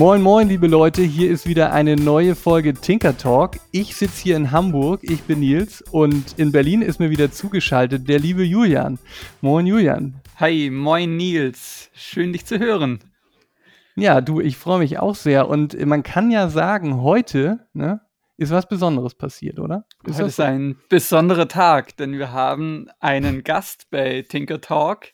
[0.00, 3.58] Moin, moin, liebe Leute, hier ist wieder eine neue Folge Tinker Talk.
[3.70, 8.08] Ich sitze hier in Hamburg, ich bin Nils und in Berlin ist mir wieder zugeschaltet
[8.08, 8.98] der liebe Julian.
[9.42, 10.14] Moin, Julian.
[10.36, 11.90] Hi, moin, Nils.
[11.92, 13.00] Schön, dich zu hören.
[13.94, 18.00] Ja, du, ich freue mich auch sehr und man kann ja sagen, heute ne,
[18.38, 19.84] ist was Besonderes passiert, oder?
[20.06, 25.08] Ist heute ist ein besonderer Tag, denn wir haben einen Gast bei Tinker Talk.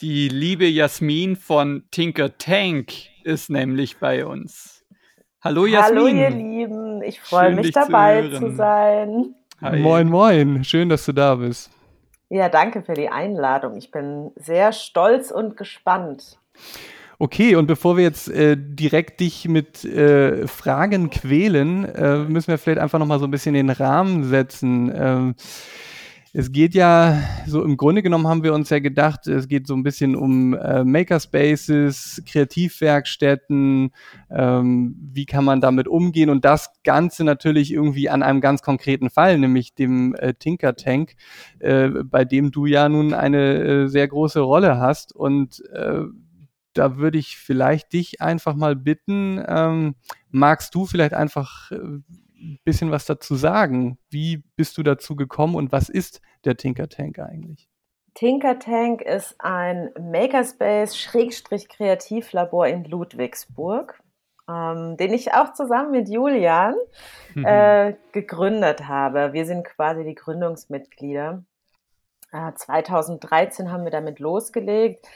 [0.00, 2.92] Die liebe Jasmin von Tinker Tank
[3.24, 4.84] ist nämlich bei uns.
[5.42, 5.98] Hallo Jasmin.
[5.98, 9.34] Hallo ihr Lieben, ich freue mich dabei zu, zu sein.
[9.60, 9.80] Hi.
[9.80, 11.72] Moin, moin, schön, dass du da bist.
[12.28, 13.76] Ja, danke für die Einladung.
[13.76, 16.38] Ich bin sehr stolz und gespannt.
[17.18, 22.58] Okay, und bevor wir jetzt äh, direkt dich mit äh, Fragen quälen, äh, müssen wir
[22.58, 24.92] vielleicht einfach nochmal so ein bisschen den Rahmen setzen.
[24.94, 25.34] Ähm,
[26.32, 29.74] es geht ja, so im Grunde genommen haben wir uns ja gedacht, es geht so
[29.74, 33.90] ein bisschen um äh, Makerspaces, Kreativwerkstätten,
[34.30, 36.30] ähm, wie kann man damit umgehen?
[36.30, 41.14] Und das Ganze natürlich irgendwie an einem ganz konkreten Fall, nämlich dem äh, Tinker Tank,
[41.60, 45.14] äh, bei dem du ja nun eine äh, sehr große Rolle hast.
[45.14, 46.02] Und äh,
[46.74, 49.94] da würde ich vielleicht dich einfach mal bitten, ähm,
[50.30, 51.78] magst du vielleicht einfach äh,
[52.38, 53.96] ein bisschen was dazu sagen?
[54.10, 57.70] Wie bist du dazu gekommen und was ist der Tinker Tank eigentlich?
[58.14, 64.00] Tinker Tank ist ein Makerspace-Kreativlabor in Ludwigsburg,
[64.48, 66.74] ähm, den ich auch zusammen mit Julian
[67.34, 67.44] mhm.
[67.44, 69.34] äh, gegründet habe.
[69.34, 71.44] Wir sind quasi die Gründungsmitglieder.
[72.32, 75.06] Äh, 2013 haben wir damit losgelegt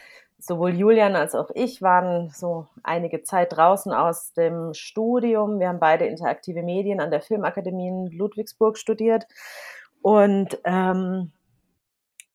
[0.43, 5.61] sowohl Julian als auch ich waren so einige Zeit draußen aus dem Studium.
[5.61, 9.27] Wir haben beide interaktive Medien an der Filmakademie in Ludwigsburg studiert.
[10.03, 11.33] Und ähm,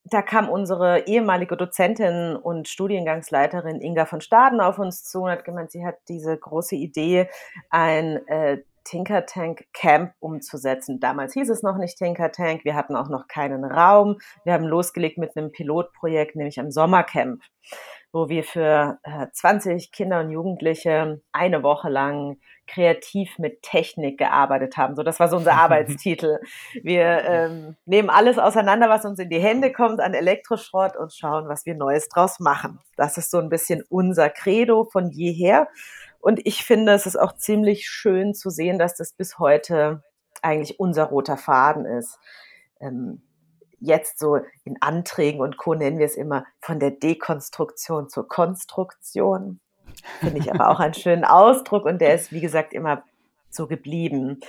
[0.05, 5.43] da kam unsere ehemalige Dozentin und Studiengangsleiterin Inga von Staden auf uns zu und hat
[5.43, 7.29] gemeint, sie hat diese große Idee,
[7.69, 11.01] ein äh, Tinker Tank Camp umzusetzen.
[11.01, 14.17] Damals hieß es noch nicht Tinker Tank, wir hatten auch noch keinen Raum.
[14.45, 17.41] Wir haben losgelegt mit einem Pilotprojekt, nämlich einem Sommercamp
[18.11, 22.37] wo wir für äh, 20 Kinder und Jugendliche eine Woche lang
[22.67, 24.95] kreativ mit Technik gearbeitet haben.
[24.95, 26.39] So, das war so unser Arbeitstitel.
[26.81, 31.47] Wir ähm, nehmen alles auseinander, was uns in die Hände kommt an Elektroschrott und schauen,
[31.47, 32.79] was wir Neues draus machen.
[32.95, 35.67] Das ist so ein bisschen unser Credo von jeher.
[36.19, 40.03] Und ich finde, es ist auch ziemlich schön zu sehen, dass das bis heute
[40.41, 42.19] eigentlich unser roter Faden ist.
[42.79, 43.21] Ähm,
[43.79, 45.73] jetzt so in Anträgen und Co.
[45.73, 49.59] nennen wir es immer von der Dekonstruktion zur Konstruktion.
[50.19, 53.03] Finde ich aber auch einen schönen Ausdruck und der ist, wie gesagt, immer
[53.49, 54.39] so geblieben.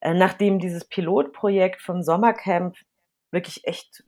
[0.00, 2.76] Äh, nachdem dieses Pilotprojekt vom Sommercamp
[3.30, 4.04] wirklich echt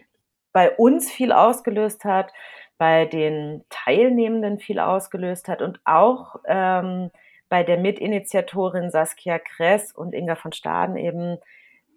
[0.52, 2.32] bei uns viel ausgelöst hat,
[2.78, 7.10] bei den Teilnehmenden viel ausgelöst hat und auch ähm,
[7.48, 11.38] bei der Mitinitiatorin Saskia Kress und Inga von Staden eben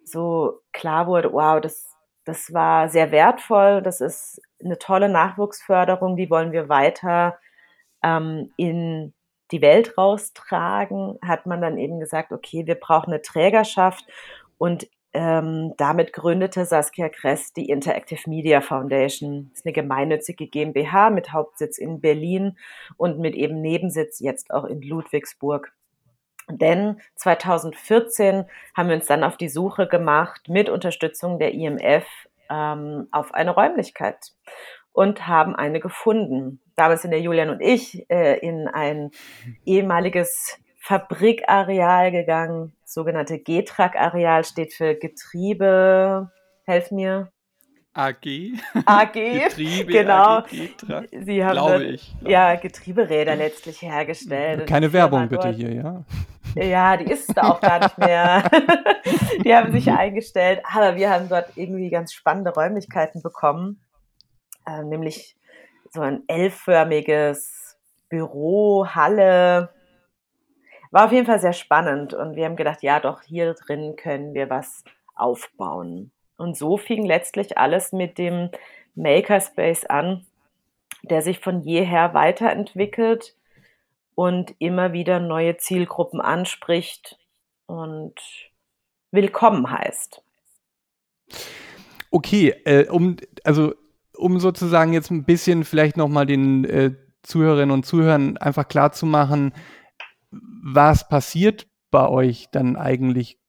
[0.04, 1.93] so klar wurde, wow, das
[2.26, 3.82] das war sehr wertvoll.
[3.82, 7.38] Das ist eine tolle Nachwuchsförderung, die wollen wir weiter
[8.04, 9.14] ähm, in
[9.52, 11.18] die Welt raustragen.
[11.22, 14.06] Hat man dann eben gesagt, okay, wir brauchen eine Trägerschaft
[14.58, 19.50] und ähm, damit gründete Saskia Kress die Interactive Media Foundation.
[19.50, 22.58] Das ist eine gemeinnützige GmbH mit Hauptsitz in Berlin
[22.98, 25.72] und mit eben Nebensitz jetzt auch in Ludwigsburg.
[26.50, 28.46] Denn 2014
[28.76, 32.06] haben wir uns dann auf die Suche gemacht mit Unterstützung der IMF
[32.50, 34.34] ähm, auf eine Räumlichkeit
[34.92, 36.62] und haben eine gefunden.
[36.76, 39.12] Damals sind der Julian und ich äh, in ein
[39.66, 46.30] ehemaliges Fabrikareal gegangen, sogenannte G-Track-Areal steht für Getriebe,
[46.66, 47.32] helf mir,
[47.94, 48.26] AG.
[48.86, 50.40] AG, Getriebe, genau.
[50.40, 50.50] AG,
[51.12, 54.68] Sie haben glaube ich, glaube ja Getrieberäder letztlich hergestellt.
[54.68, 56.04] Keine Werbung bitte hier, ja.
[56.56, 58.44] Ja, die ist da auch gar nicht mehr.
[59.44, 63.80] die haben sich eingestellt, aber wir haben dort irgendwie ganz spannende Räumlichkeiten bekommen,
[64.68, 65.36] äh, nämlich
[65.92, 67.78] so ein L-förmiges
[68.10, 69.70] Büro, Halle.
[70.92, 74.34] War auf jeden Fall sehr spannend und wir haben gedacht, ja, doch hier drin können
[74.34, 74.84] wir was
[75.16, 76.12] aufbauen.
[76.44, 78.50] Und so fing letztlich alles mit dem
[78.96, 80.26] Makerspace an,
[81.04, 83.38] der sich von jeher weiterentwickelt
[84.14, 87.18] und immer wieder neue Zielgruppen anspricht
[87.66, 88.16] und
[89.12, 90.22] willkommen heißt.
[92.12, 93.74] Okay, äh, um also
[94.18, 96.92] um sozusagen jetzt ein bisschen vielleicht nochmal den äh,
[97.22, 99.54] Zuhörerinnen und Zuhörern einfach klar zu machen,
[100.30, 103.40] was passiert bei euch dann eigentlich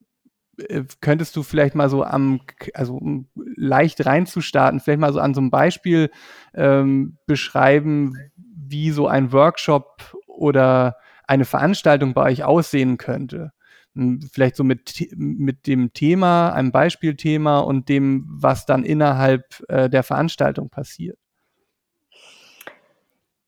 [1.01, 2.41] könntest du vielleicht mal so am,
[2.75, 6.11] also um leicht reinzustarten, vielleicht mal so an so einem Beispiel
[6.55, 10.97] ähm, beschreiben, wie so ein Workshop oder
[11.27, 13.53] eine Veranstaltung bei euch aussehen könnte.
[13.95, 19.89] Hm, vielleicht so mit, mit dem Thema, einem Beispielthema und dem, was dann innerhalb äh,
[19.89, 21.19] der Veranstaltung passiert.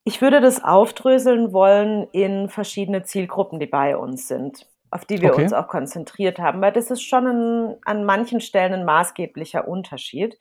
[0.03, 5.33] Ich würde das aufdröseln wollen in verschiedene Zielgruppen, die bei uns sind, auf die wir
[5.33, 5.43] okay.
[5.43, 10.39] uns auch konzentriert haben, weil das ist schon ein, an manchen Stellen ein maßgeblicher Unterschied.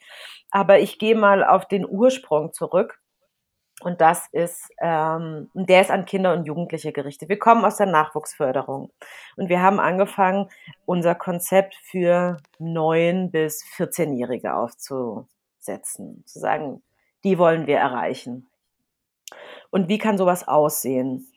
[0.50, 3.00] Aber ich gehe mal auf den Ursprung zurück.
[3.82, 7.28] Und das ist, ähm, der ist an Kinder und Jugendliche gerichtet.
[7.28, 8.90] Wir kommen aus der Nachwuchsförderung
[9.36, 10.48] und wir haben angefangen,
[10.86, 16.82] unser Konzept für neun bis 14-Jährige aufzusetzen, zu sagen,
[17.22, 18.48] die wollen wir erreichen.
[19.70, 21.28] Und wie kann sowas aussehen?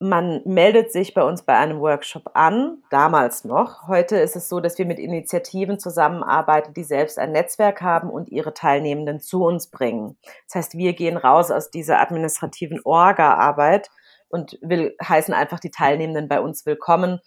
[0.00, 3.88] Man meldet sich bei uns bei einem Workshop an, damals noch.
[3.88, 8.30] Heute ist es so, dass wir mit Initiativen zusammenarbeiten, die selbst ein Netzwerk haben und
[8.30, 10.16] ihre Teilnehmenden zu uns bringen.
[10.46, 13.90] Das heißt, wir gehen raus aus dieser administrativen Orga-Arbeit
[14.28, 17.18] und will, heißen einfach die Teilnehmenden bei uns willkommen,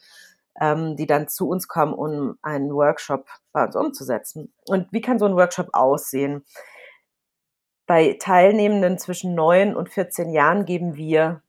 [0.61, 4.53] ähm, die dann zu uns kommen, um einen Workshop bei uns umzusetzen.
[4.67, 6.45] Und wie kann so ein Workshop aussehen?
[7.85, 11.41] Bei Teilnehmenden zwischen 9 und 14 Jahren geben wir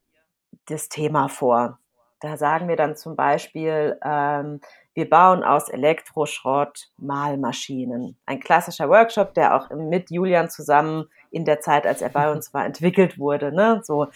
[0.67, 1.79] das Thema vor.
[2.21, 4.61] Da sagen wir dann zum Beispiel, ähm,
[4.95, 8.17] wir bauen aus Elektroschrott Malmaschinen.
[8.27, 12.55] Ein klassischer Workshop, der auch mit Julian zusammen in der Zeit, als er bei uns
[12.55, 13.53] war, entwickelt wurde.
[13.53, 13.81] Ne?
[13.83, 14.07] So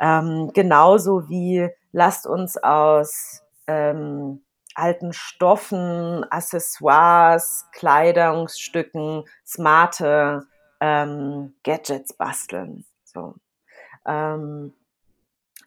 [0.00, 4.42] ähm, genauso wie lasst uns aus ähm,
[4.74, 10.46] alten Stoffen, Accessoires, Kleidungsstücken, smarte
[10.80, 12.84] ähm, Gadgets basteln.
[13.04, 13.34] So.
[14.06, 14.72] Ähm,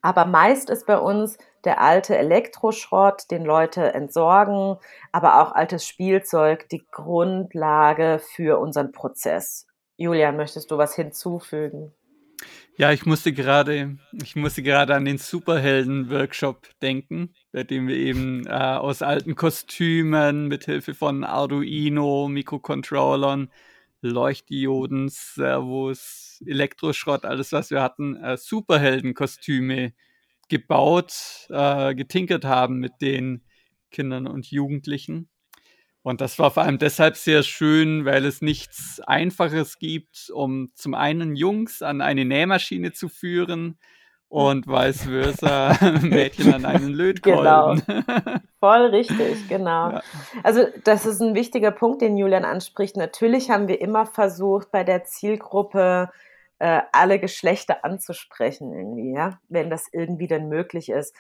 [0.02, 4.78] aber meist ist bei uns der alte Elektroschrott, den Leute entsorgen,
[5.12, 9.68] aber auch altes Spielzeug die Grundlage für unseren Prozess.
[9.98, 11.94] Julian, möchtest du was hinzufügen?
[12.78, 18.46] Ja, ich musste gerade, ich musste gerade an den Superhelden-Workshop denken, bei dem wir eben
[18.46, 23.50] äh, aus alten Kostümen mit Hilfe von Arduino, Mikrocontrollern,
[24.02, 29.94] Leuchtdioden, Servos, Elektroschrott, alles was wir hatten, äh, Superheldenkostüme
[30.50, 33.44] gebaut, äh, getinkert haben mit den
[33.92, 35.30] Kindern und Jugendlichen.
[36.04, 40.94] Und das war vor allem deshalb sehr schön, weil es nichts Einfaches gibt, um zum
[40.94, 43.78] einen Jungs an eine Nähmaschine zu führen
[44.30, 47.84] und vice versa Mädchen an einen Lötkolben.
[47.86, 48.40] Genau.
[48.60, 49.92] Voll richtig, genau.
[49.92, 50.02] Ja.
[50.44, 52.98] Also das ist ein wichtiger Punkt, den Julian anspricht.
[52.98, 56.10] Natürlich haben wir immer versucht, bei der Zielgruppe
[56.60, 61.16] äh, alle Geschlechter anzusprechen, irgendwie, ja, wenn das irgendwie dann möglich ist.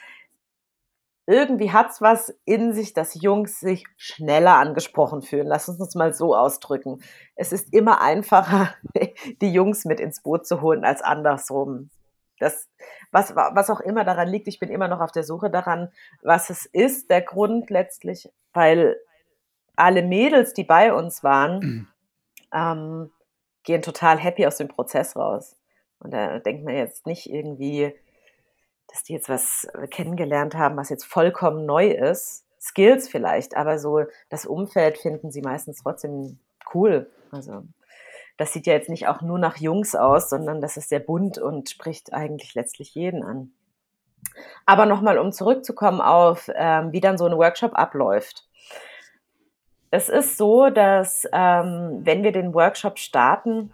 [1.29, 5.45] Irgendwie hat es was in sich, dass Jungs sich schneller angesprochen fühlen.
[5.45, 7.01] Lass uns uns mal so ausdrücken.
[7.35, 8.73] Es ist immer einfacher,
[9.41, 11.89] die Jungs mit ins Boot zu holen, als andersrum.
[12.39, 12.69] Das,
[13.11, 16.49] was, was auch immer daran liegt, ich bin immer noch auf der Suche daran, was
[16.49, 18.97] es ist, der Grund letztlich, weil
[19.75, 21.87] alle Mädels, die bei uns waren, mhm.
[22.53, 23.11] ähm,
[23.63, 25.55] gehen total happy aus dem Prozess raus.
[25.99, 27.93] Und da denkt man jetzt nicht irgendwie,
[28.87, 32.45] dass die jetzt was kennengelernt haben, was jetzt vollkommen neu ist.
[32.59, 36.39] Skills vielleicht, aber so das Umfeld finden sie meistens trotzdem
[36.73, 37.09] cool.
[37.31, 37.63] Also
[38.37, 41.37] das sieht ja jetzt nicht auch nur nach Jungs aus, sondern das ist sehr bunt
[41.37, 43.51] und spricht eigentlich letztlich jeden an.
[44.65, 48.47] Aber nochmal, um zurückzukommen auf, ähm, wie dann so ein Workshop abläuft.
[49.89, 53.71] Es ist so, dass ähm, wenn wir den Workshop starten,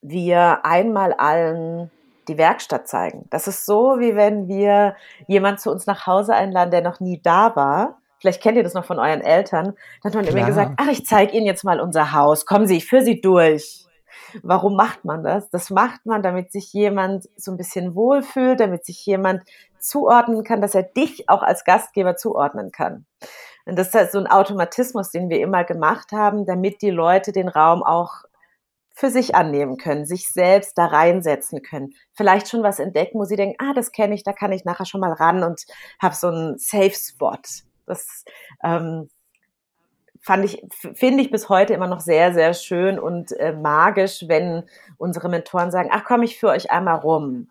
[0.00, 1.90] wir einmal allen
[2.28, 3.26] die Werkstatt zeigen.
[3.30, 4.94] Das ist so, wie wenn wir
[5.26, 8.74] jemand zu uns nach Hause einladen, der noch nie da war vielleicht kennt ihr das
[8.74, 11.80] noch von euren Eltern, dann hat man immer gesagt, ach, ich zeige Ihnen jetzt mal
[11.80, 13.84] unser Haus, kommen Sie, ich führe Sie durch.
[14.42, 15.48] Warum macht man das?
[15.50, 19.42] Das macht man, damit sich jemand so ein bisschen wohlfühlt, damit sich jemand
[19.78, 23.06] zuordnen kann, dass er dich auch als Gastgeber zuordnen kann.
[23.64, 27.32] Und das ist halt so ein Automatismus, den wir immer gemacht haben, damit die Leute
[27.32, 28.24] den Raum auch
[28.94, 31.94] für sich annehmen können, sich selbst da reinsetzen können.
[32.14, 34.86] Vielleicht schon was entdecken, wo sie denken, ah, das kenne ich, da kann ich nachher
[34.86, 35.66] schon mal ran und
[36.02, 37.38] habe so einen Safe Spot.
[37.88, 38.24] Das
[38.62, 39.08] ähm,
[40.20, 40.62] fand ich,
[40.94, 44.64] finde ich bis heute immer noch sehr, sehr schön und äh, magisch, wenn
[44.96, 47.50] unsere Mentoren sagen, ach komm, ich führe euch einmal rum.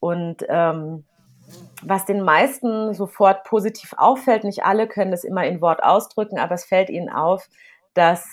[0.00, 1.04] Und ähm,
[1.82, 6.54] was den meisten sofort positiv auffällt, nicht alle können das immer in Wort ausdrücken, aber
[6.54, 7.48] es fällt ihnen auf,
[7.94, 8.26] dass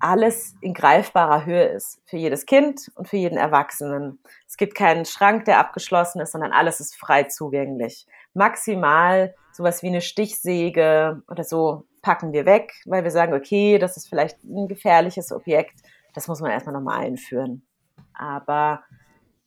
[0.00, 2.00] alles in greifbarer Höhe ist.
[2.06, 4.18] Für jedes Kind und für jeden Erwachsenen.
[4.48, 8.06] Es gibt keinen Schrank, der abgeschlossen ist, sondern alles ist frei zugänglich.
[8.34, 13.96] Maximal sowas wie eine Stichsäge oder so packen wir weg, weil wir sagen, okay, das
[13.96, 15.80] ist vielleicht ein gefährliches Objekt.
[16.14, 17.66] Das muss man erstmal nochmal einführen.
[18.12, 18.82] Aber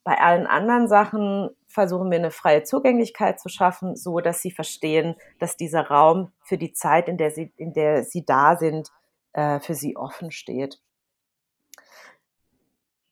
[0.03, 5.15] bei allen anderen Sachen versuchen wir eine freie Zugänglichkeit zu schaffen, so dass sie verstehen,
[5.39, 8.89] dass dieser Raum für die Zeit, in der sie, in der sie da sind,
[9.33, 10.79] äh, für sie offen steht.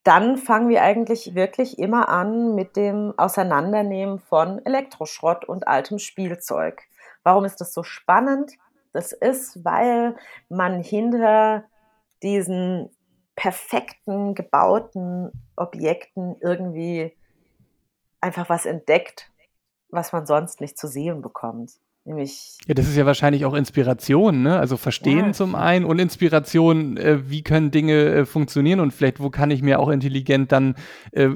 [0.04, 6.82] Dann fangen wir eigentlich wirklich immer an mit dem Auseinandernehmen von Elektroschrott und altem Spielzeug.
[7.24, 8.54] Warum ist das so spannend?
[8.92, 10.16] Das ist, weil
[10.50, 11.64] man hinter
[12.22, 12.90] diesen
[13.36, 17.16] perfekten, gebauten Objekten irgendwie
[18.22, 19.32] einfach was entdeckt,
[19.90, 21.80] was man sonst nicht zu sehen bekommt.
[22.06, 24.60] Nämlich ja, das ist ja wahrscheinlich auch Inspiration, ne?
[24.60, 25.32] Also Verstehen ja.
[25.32, 29.62] zum einen und Inspiration, äh, wie können Dinge äh, funktionieren und vielleicht, wo kann ich
[29.62, 30.76] mir auch intelligent dann
[31.12, 31.30] äh,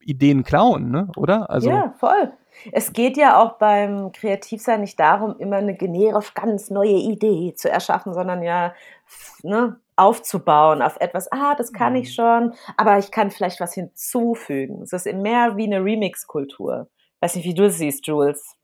[0.00, 1.08] Ideen klauen, ne?
[1.16, 1.50] Oder?
[1.50, 2.32] Also ja, voll.
[2.72, 7.70] Es geht ja auch beim Kreativsein nicht darum, immer eine generisch ganz neue Idee zu
[7.70, 8.74] erschaffen, sondern ja
[9.42, 12.12] ne, aufzubauen auf etwas, ah, das kann ich mhm.
[12.12, 14.82] schon, aber ich kann vielleicht was hinzufügen.
[14.82, 16.88] Es ist mehr wie eine Remix-Kultur.
[17.20, 18.56] Weiß nicht, wie du siehst, Jules.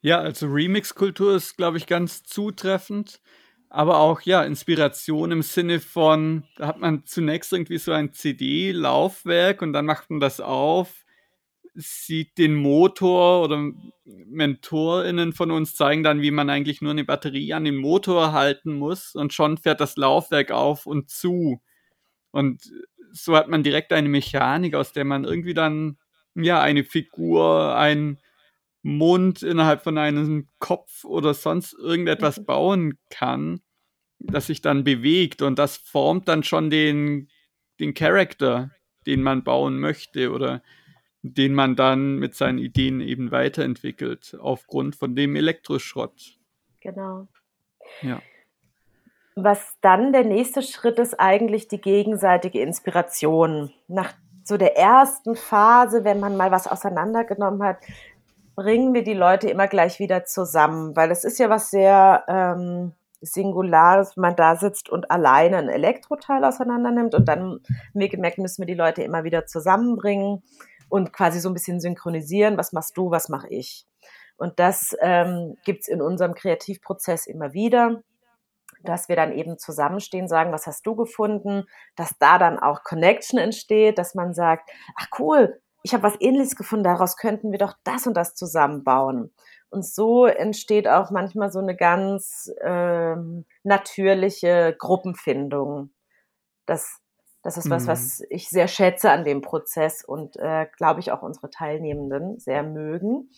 [0.00, 3.20] Ja, also Remix-Kultur ist, glaube ich, ganz zutreffend.
[3.68, 9.60] Aber auch, ja, Inspiration im Sinne von, da hat man zunächst irgendwie so ein CD-Laufwerk
[9.60, 11.04] und dann macht man das auf,
[11.74, 13.70] sieht den Motor oder
[14.04, 18.74] MentorInnen von uns zeigen dann, wie man eigentlich nur eine Batterie an den Motor halten
[18.74, 21.60] muss und schon fährt das Laufwerk auf und zu.
[22.30, 22.62] Und
[23.12, 25.98] so hat man direkt eine Mechanik, aus der man irgendwie dann,
[26.34, 28.18] ja, eine Figur, ein
[28.86, 32.44] Mund innerhalb von einem Kopf oder sonst irgendetwas mhm.
[32.44, 33.60] bauen kann,
[34.20, 37.28] das sich dann bewegt und das formt dann schon den,
[37.80, 38.70] den Charakter,
[39.04, 40.62] den man bauen möchte oder
[41.22, 46.38] den man dann mit seinen Ideen eben weiterentwickelt, aufgrund von dem Elektroschrott.
[46.80, 47.26] Genau.
[48.02, 48.22] Ja.
[49.34, 53.72] Was dann der nächste Schritt ist, eigentlich die gegenseitige Inspiration.
[53.88, 54.14] Nach
[54.44, 57.78] so der ersten Phase, wenn man mal was auseinandergenommen hat,
[58.56, 62.92] bringen wir die Leute immer gleich wieder zusammen, weil es ist ja was sehr ähm,
[63.20, 67.60] Singulares, wenn man da sitzt und alleine ein Elektroteil auseinander nimmt und dann
[67.92, 70.42] wir gemerkt, müssen wir die Leute immer wieder zusammenbringen
[70.88, 73.86] und quasi so ein bisschen synchronisieren, was machst du, was mache ich.
[74.38, 78.02] Und das ähm, gibt in unserem Kreativprozess immer wieder,
[78.82, 83.38] dass wir dann eben zusammenstehen, sagen, was hast du gefunden, dass da dann auch Connection
[83.38, 87.74] entsteht, dass man sagt, ach cool, ich habe was Ähnliches gefunden, daraus könnten wir doch
[87.84, 89.32] das und das zusammenbauen.
[89.70, 95.90] Und so entsteht auch manchmal so eine ganz ähm, natürliche Gruppenfindung.
[96.66, 96.98] Das,
[97.44, 97.86] das ist was, mhm.
[97.86, 102.64] was ich sehr schätze an dem Prozess und äh, glaube ich auch unsere Teilnehmenden sehr
[102.64, 103.30] mögen.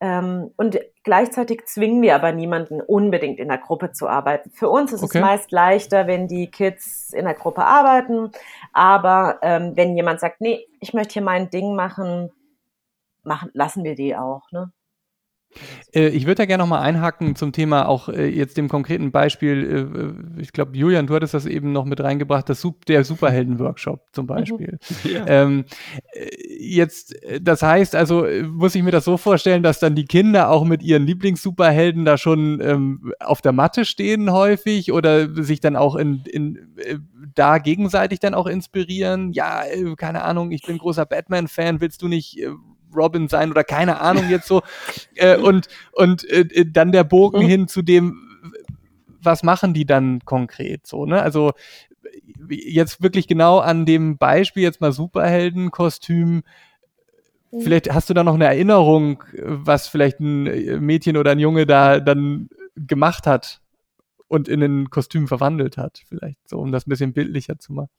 [0.00, 4.50] Ähm, und gleichzeitig zwingen wir aber niemanden unbedingt in der Gruppe zu arbeiten.
[4.50, 5.18] Für uns ist okay.
[5.18, 8.30] es meist leichter, wenn die Kids in der Gruppe arbeiten.
[8.72, 12.30] Aber ähm, wenn jemand sagt, nee, ich möchte hier mein Ding machen,
[13.24, 14.50] machen lassen wir die auch.
[14.52, 14.70] Ne?
[15.94, 20.20] Äh, ich würde da gerne nochmal einhaken zum Thema auch äh, jetzt dem konkreten Beispiel.
[20.36, 24.24] Äh, ich glaube, Julian, du hattest das eben noch mit reingebracht, das, der Superhelden-Workshop zum
[24.24, 24.28] mhm.
[24.28, 24.78] Beispiel.
[25.08, 25.26] Ja.
[25.26, 25.64] Ähm,
[26.58, 30.64] jetzt, das heißt also, muss ich mir das so vorstellen, dass dann die Kinder auch
[30.64, 35.94] mit ihren Lieblings-Superhelden da schon ähm, auf der Matte stehen häufig oder sich dann auch
[35.94, 36.74] in, in
[37.34, 39.32] da gegenseitig dann auch inspirieren?
[39.32, 39.62] Ja,
[39.96, 42.38] keine Ahnung, ich bin großer Batman-Fan, willst du nicht
[42.94, 44.62] Robin sein oder keine Ahnung jetzt so.
[45.14, 47.48] äh, und und äh, dann der Bogen mhm.
[47.48, 48.52] hin zu dem,
[49.20, 51.22] was machen die dann konkret so, ne?
[51.22, 51.52] Also
[52.48, 56.42] jetzt wirklich genau an dem Beispiel jetzt mal Superheldenkostüm.
[57.50, 57.60] Mhm.
[57.60, 60.44] Vielleicht hast du da noch eine Erinnerung, was vielleicht ein
[60.80, 63.60] Mädchen oder ein Junge da dann gemacht hat
[64.28, 67.90] und in ein Kostüm verwandelt hat, vielleicht so, um das ein bisschen bildlicher zu machen.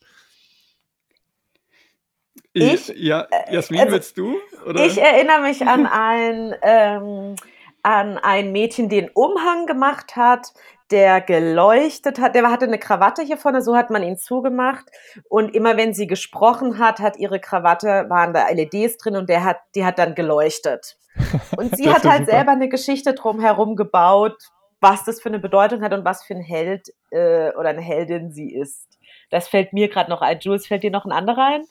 [2.53, 4.37] Ich, ja, äh, Jasmin, also, willst du?
[4.65, 4.85] Oder?
[4.85, 7.35] Ich erinnere mich an ein, ähm,
[7.83, 10.53] an ein Mädchen, den Umhang gemacht hat,
[10.91, 12.35] der geleuchtet hat.
[12.35, 14.85] Der hatte eine Krawatte hier vorne, so hat man ihn zugemacht.
[15.29, 19.43] Und immer wenn sie gesprochen hat, hat ihre Krawatte, waren da LEDs drin und der
[19.43, 20.97] hat, die hat dann geleuchtet.
[21.57, 22.31] Und sie hat halt super.
[22.31, 24.37] selber eine Geschichte drumherum gebaut,
[24.79, 28.31] was das für eine Bedeutung hat und was für ein Held äh, oder eine Heldin
[28.31, 28.97] sie ist.
[29.29, 30.39] Das fällt mir gerade noch ein.
[30.39, 31.65] Jules, fällt dir noch ein anderer ein?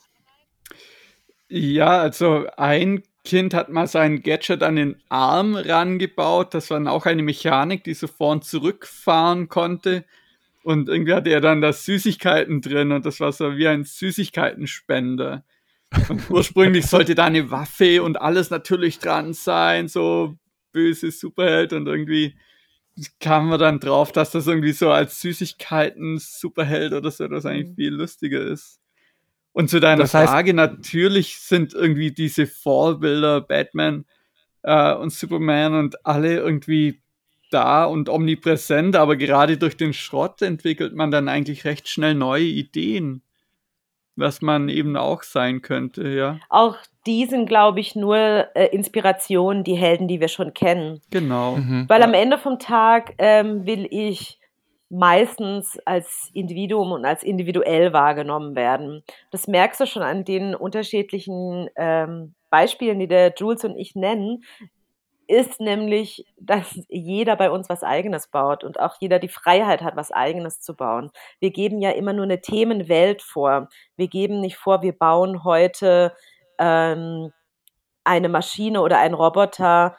[1.49, 6.53] Ja, also ein Kind hat mal sein Gadget an den Arm rangebaut.
[6.53, 10.05] Das war dann auch eine Mechanik, die so vor und zurückfahren konnte.
[10.63, 15.43] Und irgendwie hatte er dann da Süßigkeiten drin und das war so wie ein Süßigkeitenspender.
[16.09, 20.35] Und ursprünglich sollte da eine Waffe und alles natürlich dran sein, so
[20.71, 22.35] böse Superheld und irgendwie
[23.19, 27.69] kamen wir dann drauf, dass das irgendwie so als Süßigkeiten Superheld oder so, das eigentlich
[27.69, 27.75] mhm.
[27.75, 28.78] viel lustiger ist.
[29.51, 34.05] Und zu deiner das heißt, Frage, natürlich sind irgendwie diese Fallbilder, Batman
[34.63, 37.01] äh, und Superman und alle irgendwie
[37.51, 42.43] da und omnipräsent, aber gerade durch den Schrott entwickelt man dann eigentlich recht schnell neue
[42.43, 43.23] Ideen,
[44.15, 46.39] was man eben auch sein könnte, ja.
[46.49, 51.01] Auch die sind, glaube ich, nur äh, Inspiration, die Helden, die wir schon kennen.
[51.09, 51.55] Genau.
[51.55, 51.85] Mhm.
[51.87, 54.38] Weil am Ende vom Tag ähm, will ich
[54.89, 59.03] meistens als Individuum und als individuell wahrgenommen werden.
[59.31, 64.43] Das merkst du schon an den unterschiedlichen ähm, Beispielen, die der Jules und ich nennen
[65.29, 69.95] ist nämlich, dass jeder bei uns was Eigenes baut und auch jeder die Freiheit hat,
[69.95, 71.11] was Eigenes zu bauen.
[71.39, 73.69] Wir geben ja immer nur eine Themenwelt vor.
[73.95, 76.15] Wir geben nicht vor, wir bauen heute
[76.57, 77.31] ähm,
[78.03, 79.95] eine Maschine oder einen Roboter,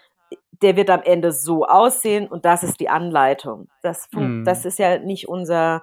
[0.62, 3.68] der wird am Ende so aussehen und das ist die Anleitung.
[3.82, 4.44] Das, mm.
[4.44, 5.82] das ist ja nicht unser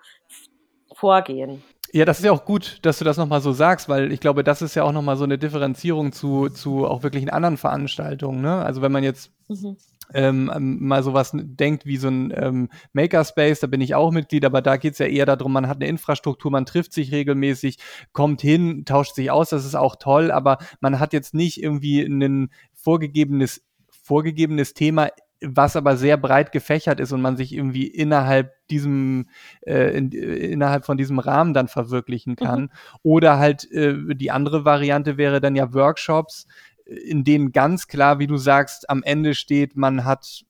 [0.93, 1.63] Vorgehen.
[1.93, 4.43] Ja, das ist ja auch gut, dass du das nochmal so sagst, weil ich glaube,
[4.43, 8.41] das ist ja auch nochmal so eine Differenzierung zu, zu auch wirklich in anderen Veranstaltungen.
[8.41, 8.63] Ne?
[8.63, 9.77] Also wenn man jetzt mhm.
[10.13, 14.61] ähm, mal sowas denkt wie so ein ähm, Makerspace, da bin ich auch Mitglied, aber
[14.61, 17.77] da geht es ja eher darum, man hat eine Infrastruktur, man trifft sich regelmäßig,
[18.11, 22.01] kommt hin, tauscht sich aus, das ist auch toll, aber man hat jetzt nicht irgendwie
[22.01, 23.66] ein vorgegebenes
[24.07, 25.09] vorgegebenes Thema
[25.41, 29.27] was aber sehr breit gefächert ist und man sich irgendwie innerhalb diesem
[29.61, 32.61] äh, in, innerhalb von diesem Rahmen dann verwirklichen kann.
[32.61, 32.69] Mhm.
[33.03, 36.47] Oder halt äh, die andere Variante wäre dann ja Workshops,
[36.85, 40.43] in denen ganz klar, wie du sagst, am Ende steht, man hat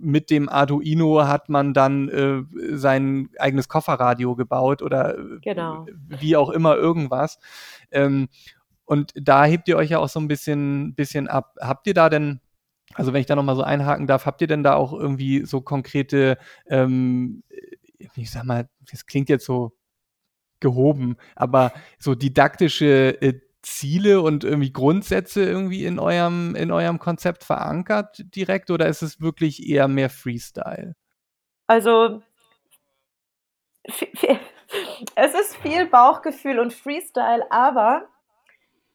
[0.00, 2.42] mit dem Arduino hat man dann äh,
[2.76, 5.86] sein eigenes Kofferradio gebaut oder äh, genau.
[6.06, 7.38] wie auch immer irgendwas.
[7.90, 8.28] Ähm,
[8.84, 11.54] und da hebt ihr euch ja auch so ein bisschen, bisschen ab.
[11.60, 12.40] Habt ihr da denn
[12.98, 15.60] also wenn ich da nochmal so einhaken darf, habt ihr denn da auch irgendwie so
[15.60, 17.44] konkrete, ähm,
[18.16, 19.72] ich sag mal, das klingt jetzt so
[20.58, 27.44] gehoben, aber so didaktische äh, Ziele und irgendwie Grundsätze irgendwie in eurem, in eurem Konzept
[27.44, 30.96] verankert direkt oder ist es wirklich eher mehr Freestyle?
[31.68, 32.20] Also
[35.14, 38.08] es ist viel Bauchgefühl und Freestyle, aber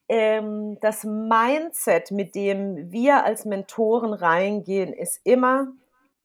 [0.09, 5.67] ähm, das Mindset, mit dem wir als Mentoren reingehen, ist immer,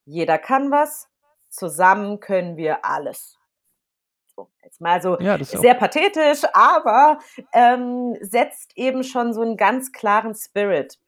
[0.04, 1.08] jeder kann was,
[1.48, 3.38] zusammen können wir alles.
[4.34, 7.18] So, jetzt mal so ja, sehr pathetisch, aber
[7.52, 10.98] ähm, setzt eben schon so einen ganz klaren Spirit.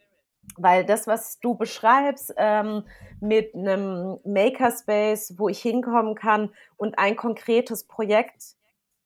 [0.57, 2.85] Weil das, was du beschreibst, ähm,
[3.21, 8.57] mit einem Makerspace, wo ich hinkommen kann und ein konkretes Projekt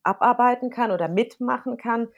[0.05, 2.09] abarbeiten kann oder mitmachen kann,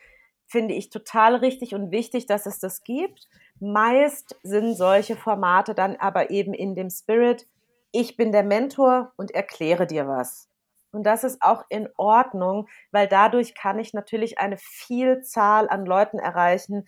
[0.47, 3.29] finde ich total richtig und wichtig, dass es das gibt.
[3.61, 7.47] Meist sind solche Formate dann aber eben in dem Spirit,
[7.93, 10.49] ich bin der Mentor und erkläre dir was.
[10.93, 16.19] Und das ist auch in Ordnung, weil dadurch kann ich natürlich eine Vielzahl an Leuten
[16.19, 16.87] erreichen.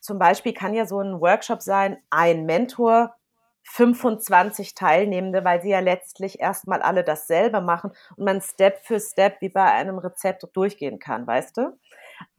[0.00, 3.14] Zum Beispiel kann ja so ein Workshop sein, ein Mentor,
[3.64, 9.40] 25 Teilnehmende, weil sie ja letztlich erstmal alle dasselbe machen und man Step für Step
[9.40, 11.78] wie bei einem Rezept durchgehen kann, weißt du?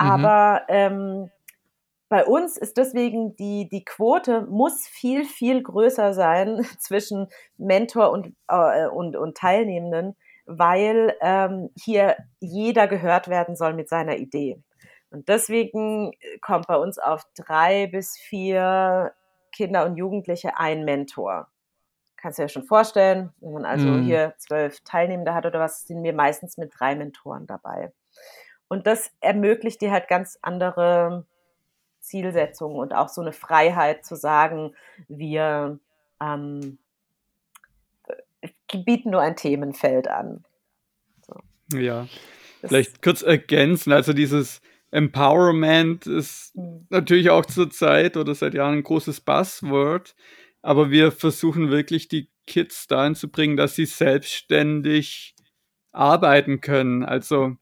[0.01, 0.09] Mhm.
[0.09, 1.31] Aber ähm,
[2.09, 8.35] bei uns ist deswegen die, die Quote muss viel, viel größer sein zwischen Mentor und,
[8.47, 10.15] äh, und, und Teilnehmenden,
[10.45, 14.61] weil ähm, hier jeder gehört werden soll mit seiner Idee.
[15.09, 19.13] Und deswegen kommt bei uns auf drei bis vier
[19.51, 21.47] Kinder und Jugendliche ein Mentor.
[22.17, 24.03] Kannst du dir schon vorstellen, wenn man also mm.
[24.03, 27.91] hier zwölf Teilnehmende hat oder was, sind wir meistens mit drei Mentoren dabei.
[28.73, 31.27] Und das ermöglicht dir halt ganz andere
[31.99, 34.73] Zielsetzungen und auch so eine Freiheit zu sagen,
[35.07, 35.77] wir
[36.19, 36.79] ähm,
[38.73, 40.43] bieten nur ein Themenfeld an.
[41.21, 41.35] So.
[41.77, 42.07] Ja,
[42.63, 44.59] das vielleicht kurz ergänzen, also dieses
[44.89, 46.87] Empowerment ist mhm.
[46.89, 50.15] natürlich auch zur Zeit oder seit Jahren ein großes Buzzword,
[50.63, 55.35] aber wir versuchen wirklich die Kids dahin zu bringen, dass sie selbstständig
[55.91, 57.03] arbeiten können.
[57.03, 57.57] Also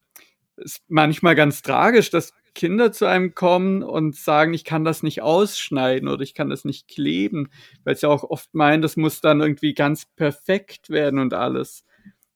[0.62, 5.22] ist manchmal ganz tragisch, dass Kinder zu einem kommen und sagen, ich kann das nicht
[5.22, 7.50] ausschneiden oder ich kann das nicht kleben,
[7.84, 11.86] weil sie auch oft meinen, das muss dann irgendwie ganz perfekt werden und alles.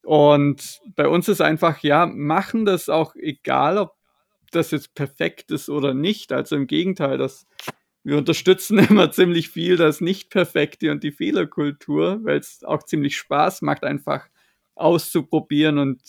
[0.04, 3.96] Und bei uns ist einfach, ja, machen das auch egal, ob
[4.52, 6.32] das jetzt perfekt ist oder nicht.
[6.32, 7.48] Also im Gegenteil, das,
[8.04, 13.64] wir unterstützen immer ziemlich viel das Nicht-Perfekte und die Fehlerkultur, weil es auch ziemlich Spaß
[13.64, 14.28] macht, einfach
[14.76, 16.02] auszuprobieren und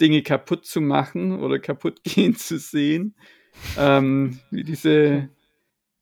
[0.00, 3.14] Dinge kaputt zu machen oder kaputt gehen zu sehen.
[3.76, 5.28] Ähm, wie diese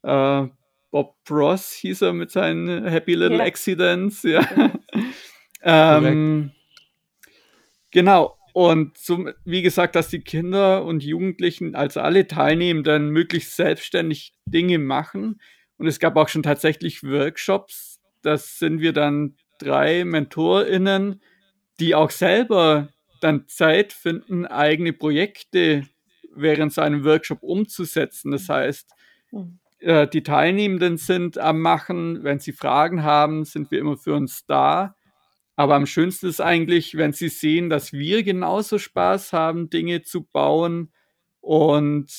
[0.02, 0.46] äh,
[0.90, 3.44] Bob Ross hieß er mit seinen Happy Little ja.
[3.44, 4.46] Accidents, ja.
[5.62, 6.52] ähm,
[7.90, 8.37] genau.
[8.54, 14.78] Und so, wie gesagt, dass die Kinder und Jugendlichen, also alle Teilnehmenden, möglichst selbstständig Dinge
[14.78, 15.40] machen.
[15.76, 18.00] Und es gab auch schon tatsächlich Workshops.
[18.22, 21.22] Das sind wir dann drei MentorInnen,
[21.78, 22.88] die auch selber
[23.20, 25.85] dann Zeit finden, eigene Projekte
[26.35, 28.31] während so einem Workshop umzusetzen.
[28.31, 28.90] Das heißt,
[29.31, 29.59] hm.
[29.81, 32.24] äh, die Teilnehmenden sind am Machen.
[32.24, 34.94] Wenn sie Fragen haben, sind wir immer für uns da.
[35.57, 40.22] Aber am schönsten ist eigentlich, wenn sie sehen, dass wir genauso Spaß haben, Dinge zu
[40.22, 40.92] bauen
[41.40, 42.12] und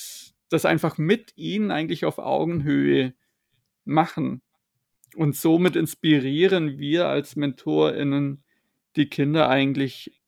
[0.49, 3.13] das einfach mit ihnen eigentlich auf Augenhöhe
[3.85, 4.41] machen.
[5.15, 8.43] Und somit inspirieren wir als MentorInnen
[8.95, 10.21] die Kinder eigentlich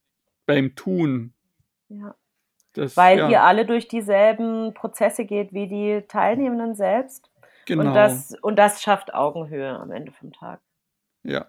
[0.55, 1.33] beim Tun.
[1.89, 2.15] Ja.
[2.73, 3.29] Das, Weil ja.
[3.29, 7.29] ihr alle durch dieselben Prozesse geht wie die Teilnehmenden selbst.
[7.65, 7.87] Genau.
[7.87, 10.61] Und das, und das schafft Augenhöhe am Ende vom Tag.
[11.23, 11.47] Ja.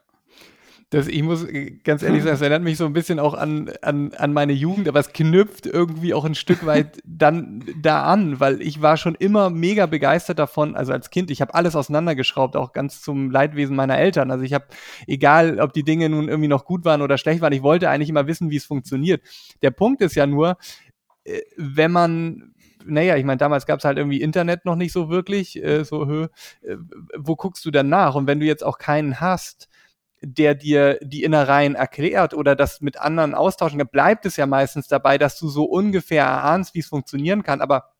[0.92, 1.46] Das, ich muss
[1.84, 4.88] ganz ehrlich sagen, es erinnert mich so ein bisschen auch an, an, an meine Jugend,
[4.88, 9.14] aber es knüpft irgendwie auch ein Stück weit dann da an, weil ich war schon
[9.14, 13.74] immer mega begeistert davon, also als Kind, ich habe alles auseinandergeschraubt, auch ganz zum Leidwesen
[13.74, 14.30] meiner Eltern.
[14.30, 14.66] Also ich habe,
[15.06, 18.10] egal ob die Dinge nun irgendwie noch gut waren oder schlecht waren, ich wollte eigentlich
[18.10, 19.22] immer wissen, wie es funktioniert.
[19.62, 20.58] Der Punkt ist ja nur,
[21.24, 22.52] äh, wenn man
[22.84, 26.04] naja, ich meine, damals gab es halt irgendwie Internet noch nicht so wirklich, äh, so,
[26.04, 26.28] äh,
[27.16, 28.16] wo guckst du dann nach?
[28.16, 29.68] Und wenn du jetzt auch keinen hast,
[30.24, 34.88] der dir die Innereien erklärt oder das mit anderen austauschen kann, bleibt es ja meistens
[34.88, 37.90] dabei, dass du so ungefähr erahnst, wie es funktionieren kann, aber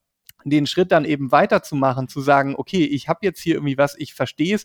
[0.45, 4.15] den Schritt dann eben weiterzumachen, zu sagen, okay, ich habe jetzt hier irgendwie was, ich
[4.15, 4.65] verstehe es,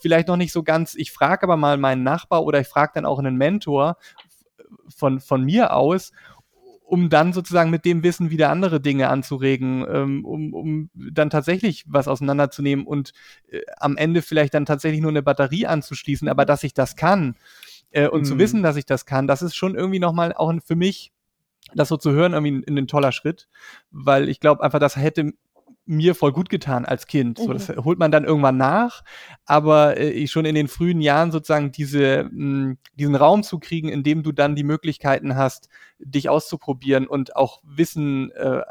[0.00, 3.06] vielleicht noch nicht so ganz, ich frage aber mal meinen Nachbar oder ich frage dann
[3.06, 3.96] auch einen Mentor
[4.88, 6.12] von, von mir aus
[6.90, 11.84] um dann sozusagen mit dem Wissen wieder andere Dinge anzuregen, ähm, um, um dann tatsächlich
[11.86, 13.12] was auseinanderzunehmen und
[13.48, 17.36] äh, am Ende vielleicht dann tatsächlich nur eine Batterie anzuschließen, aber dass ich das kann
[17.92, 18.24] äh, und mhm.
[18.24, 21.12] zu wissen, dass ich das kann, das ist schon irgendwie nochmal auch für mich
[21.74, 23.48] das so zu hören, irgendwie ein, ein toller Schritt,
[23.92, 25.32] weil ich glaube einfach, das hätte
[25.90, 27.38] mir voll gut getan als Kind.
[27.38, 27.84] So, das mhm.
[27.84, 29.02] holt man dann irgendwann nach,
[29.44, 33.88] aber äh, schon in den frühen Jahren sozusagen diese, mh, hm, diesen Raum zu kriegen,
[33.88, 38.62] in dem du dann die Möglichkeiten hast, dich auszuprobieren und auch Wissen äh, äh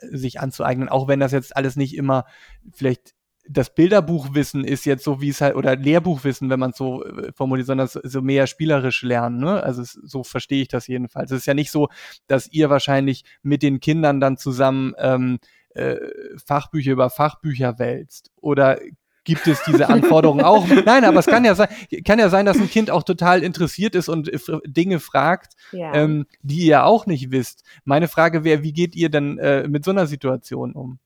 [0.00, 2.24] sich anzueignen, auch wenn das jetzt alles nicht immer
[2.72, 3.14] vielleicht
[3.46, 7.32] das Bilderbuchwissen ist jetzt so, wie es halt, oder Lehrbuchwissen, wenn man es so äh,
[7.32, 9.38] formuliert, sondern so mehr spielerisch lernen.
[9.38, 9.62] Ne?
[9.62, 11.30] Also es, so verstehe ich das jedenfalls.
[11.30, 11.88] Es ist ja nicht so,
[12.26, 15.38] dass ihr wahrscheinlich mit den Kindern dann zusammen ähm,
[15.74, 15.96] äh,
[16.44, 18.30] Fachbücher über Fachbücher wälzt?
[18.40, 18.80] Oder
[19.24, 20.66] gibt es diese Anforderungen auch?
[20.84, 21.68] Nein, aber es kann ja sein,
[22.04, 24.30] kann ja sein, dass ein Kind auch total interessiert ist und
[24.66, 25.94] Dinge fragt, ja.
[25.94, 27.64] ähm, die ihr auch nicht wisst.
[27.84, 30.98] Meine Frage wäre, wie geht ihr denn äh, mit so einer Situation um?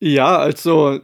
[0.00, 1.00] Ja, also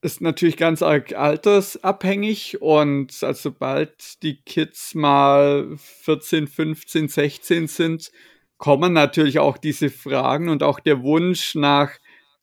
[0.00, 8.12] ist natürlich ganz arg altersabhängig und also sobald die Kids mal 14, 15, 16 sind,
[8.58, 11.92] kommen natürlich auch diese Fragen und auch der Wunsch nach,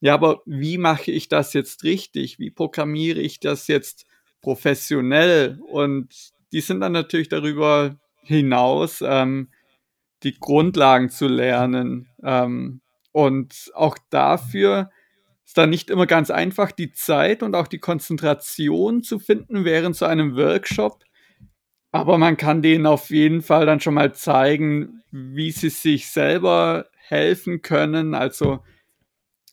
[0.00, 2.38] ja, aber wie mache ich das jetzt richtig?
[2.38, 4.06] Wie programmiere ich das jetzt
[4.40, 5.60] professionell?
[5.68, 9.48] Und die sind dann natürlich darüber hinaus, ähm,
[10.22, 12.08] die Grundlagen zu lernen.
[12.22, 12.80] Ähm,
[13.12, 14.90] und auch dafür
[15.44, 19.96] ist dann nicht immer ganz einfach, die Zeit und auch die Konzentration zu finden während
[19.96, 21.04] so einem Workshop.
[21.96, 26.86] Aber man kann denen auf jeden Fall dann schon mal zeigen, wie sie sich selber
[26.94, 28.14] helfen können.
[28.14, 28.60] Also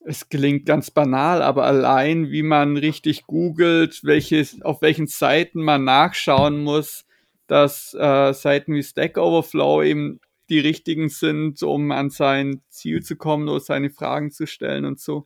[0.05, 5.85] es klingt ganz banal, aber allein, wie man richtig googelt, welches, auf welchen Seiten man
[5.85, 7.05] nachschauen muss,
[7.47, 13.15] dass äh, Seiten wie Stack Overflow eben die richtigen sind, um an sein Ziel zu
[13.15, 15.25] kommen oder seine Fragen zu stellen und so.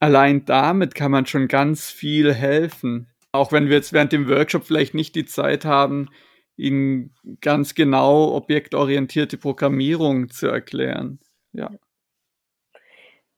[0.00, 3.08] Allein damit kann man schon ganz viel helfen.
[3.30, 6.08] Auch wenn wir jetzt während dem Workshop vielleicht nicht die Zeit haben,
[6.56, 11.18] ihnen ganz genau objektorientierte Programmierung zu erklären.
[11.52, 11.70] Ja.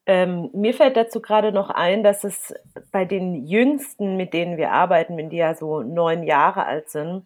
[0.07, 2.53] Ähm, mir fällt dazu gerade noch ein, dass es
[2.91, 7.25] bei den Jüngsten, mit denen wir arbeiten, wenn die ja so neun Jahre alt sind,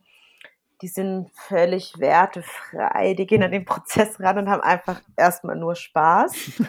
[0.81, 5.75] die sind völlig wertefrei, die gehen an den Prozess ran und haben einfach erstmal nur
[5.75, 6.61] Spaß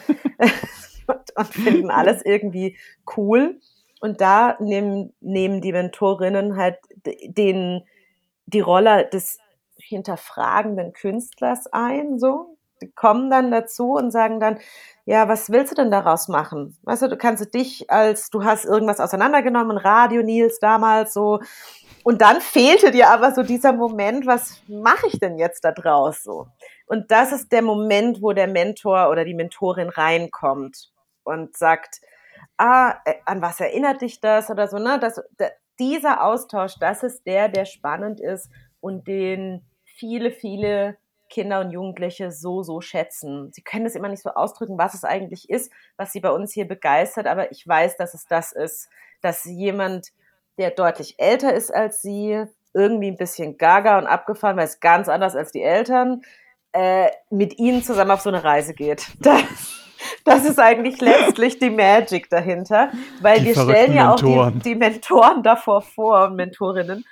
[1.06, 2.76] und, und, finden alles irgendwie
[3.16, 3.60] cool.
[4.00, 6.78] Und da nehmen, nehmen die Mentorinnen halt
[7.24, 7.82] den,
[8.50, 9.38] die Rolle des
[9.76, 12.56] hinterfragenden Künstlers ein, so.
[12.82, 14.58] Die kommen dann dazu und sagen dann,
[15.04, 16.78] ja, was willst du denn daraus machen?
[16.84, 21.40] Weißt du, du kannst dich als, du hast irgendwas auseinandergenommen, Radio Nils damals so,
[22.02, 26.22] und dann fehlte dir aber so dieser Moment, was mache ich denn jetzt da draus
[26.22, 26.48] so?
[26.86, 30.90] Und das ist der Moment, wo der Mentor oder die Mentorin reinkommt
[31.24, 32.00] und sagt,
[32.56, 34.98] ah, äh, an was erinnert dich das oder so, ne?
[34.98, 35.20] Das,
[35.80, 40.96] dieser Austausch, das ist der, der spannend ist und den viele, viele
[41.30, 43.50] Kinder und Jugendliche so, so schätzen.
[43.52, 46.52] Sie können es immer nicht so ausdrücken, was es eigentlich ist, was sie bei uns
[46.52, 48.88] hier begeistert, aber ich weiß, dass es das ist,
[49.22, 50.08] dass jemand,
[50.58, 55.08] der deutlich älter ist als sie, irgendwie ein bisschen gaga und abgefahren, weil es ganz
[55.08, 56.22] anders als die Eltern,
[56.72, 59.06] äh, mit ihnen zusammen auf so eine Reise geht.
[59.20, 59.42] Das,
[60.24, 64.38] das ist eigentlich letztlich die Magic dahinter, weil die wir stellen ja Mentoren.
[64.38, 67.04] auch die, die Mentoren davor vor und Mentorinnen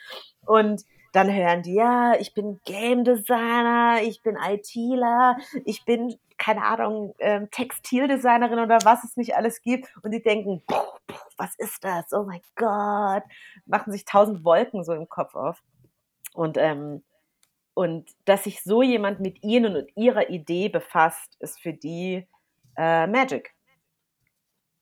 [0.46, 6.62] und dann hören die, ja, ich bin Game Designer, ich bin ITler, ich bin, keine
[6.64, 9.88] Ahnung, ähm, Textildesignerin oder was es nicht alles gibt.
[10.02, 10.62] Und die denken,
[11.36, 12.12] was ist das?
[12.12, 13.22] Oh mein Gott.
[13.66, 15.62] Machen sich tausend Wolken so im Kopf auf.
[16.34, 17.02] Und, ähm,
[17.74, 22.26] und dass sich so jemand mit ihnen und ihrer Idee befasst, ist für die
[22.78, 23.54] äh, Magic.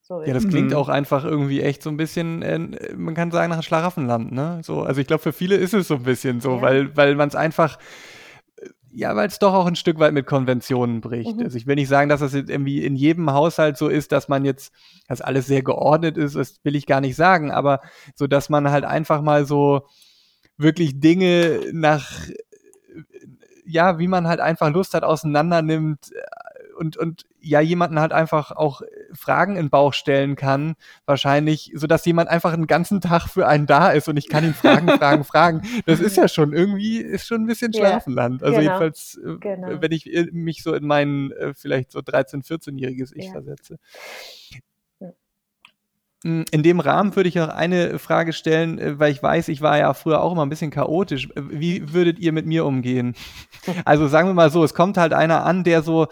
[0.03, 0.77] So ja, das klingt mhm.
[0.77, 4.61] auch einfach irgendwie echt so ein bisschen, äh, man kann sagen, nach Schlaraffenland, ne?
[4.63, 6.63] So, also ich glaube, für viele ist es so ein bisschen so, ja.
[6.63, 7.77] weil, weil man es einfach,
[8.57, 11.37] äh, ja, weil es doch auch ein Stück weit mit Konventionen bricht.
[11.37, 11.43] Mhm.
[11.43, 14.29] Also ich will nicht sagen, dass das jetzt irgendwie in jedem Haushalt so ist, dass
[14.29, 14.73] man jetzt,
[15.09, 17.81] dass alles sehr geordnet ist, das will ich gar nicht sagen, aber
[18.15, 19.89] so, dass man halt einfach mal so
[20.57, 22.09] wirklich Dinge nach,
[23.65, 26.13] ja, wie man halt einfach Lust hat, auseinander nimmt,
[26.77, 31.87] und, und ja, jemanden halt einfach auch Fragen in den Bauch stellen kann, wahrscheinlich, so
[31.87, 34.89] dass jemand einfach einen ganzen Tag für einen da ist und ich kann ihn fragen,
[34.99, 35.63] fragen, fragen.
[35.87, 38.43] Das ist ja schon irgendwie, ist schon ein bisschen Schlafenland.
[38.43, 38.71] Also genau.
[38.71, 39.81] jedenfalls, äh, genau.
[39.81, 43.33] wenn ich äh, mich so in mein äh, vielleicht so 13-, 14-jähriges Ich ja.
[43.33, 43.79] versetze.
[46.27, 49.79] Hm, in dem Rahmen würde ich noch eine Frage stellen, weil ich weiß, ich war
[49.79, 51.29] ja früher auch immer ein bisschen chaotisch.
[51.37, 53.15] Wie würdet ihr mit mir umgehen?
[53.85, 56.07] Also sagen wir mal so, es kommt halt einer an, der so,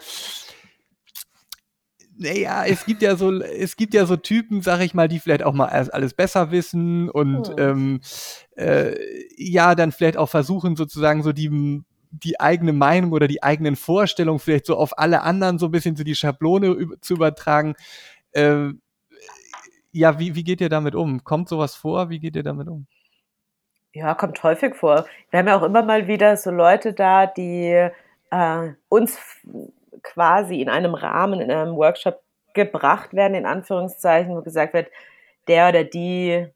[2.17, 5.43] naja, es gibt ja so, es gibt ja so Typen, sag ich mal, die vielleicht
[5.43, 7.57] auch mal alles besser wissen und oh.
[7.57, 8.01] ähm,
[8.55, 8.95] äh,
[9.37, 14.39] ja, dann vielleicht auch versuchen, sozusagen so die, die eigene Meinung oder die eigenen Vorstellungen
[14.39, 17.75] vielleicht so auf alle anderen so ein bisschen so die Schablone zu übertragen.
[18.31, 18.69] Äh,
[19.91, 21.23] ja, wie, wie geht ihr damit um?
[21.23, 22.09] Kommt sowas vor?
[22.09, 22.87] Wie geht ihr damit um?
[23.93, 25.05] Ja, kommt häufig vor.
[25.29, 27.89] Wir haben ja auch immer mal wieder so Leute da, die
[28.29, 29.17] äh, uns
[30.03, 32.21] quasi in einem Rahmen, in einem Workshop
[32.53, 34.87] gebracht werden, in Anführungszeichen, wo gesagt wird,
[35.47, 36.47] der oder die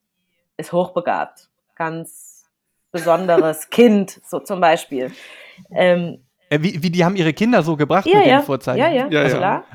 [0.58, 2.46] ist hochbegabt, ganz
[2.92, 5.12] besonderes Kind, so zum Beispiel.
[5.72, 8.40] Ähm, äh, wie, wie, die haben ihre Kinder so gebracht ja, mit ja.
[8.40, 8.80] den Vorzeichen?
[8.80, 9.66] Ja, ja, ja, also, klar.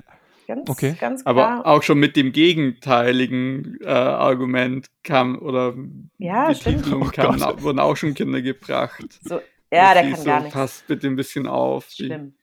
[0.46, 0.94] Ganz, okay.
[1.00, 1.37] ganz klar.
[1.37, 5.74] Aber auch schon mit dem gegenteiligen äh, Argument kam oder
[6.18, 6.85] ja, die stimmt.
[6.85, 9.20] Titelung kam, oh wurden auch schon Kinder gebracht.
[9.22, 9.40] So,
[9.72, 10.53] ja, der kann so, gar nicht.
[10.53, 11.87] Passt bitte ein bisschen auf.
[11.88, 12.35] Stimmt.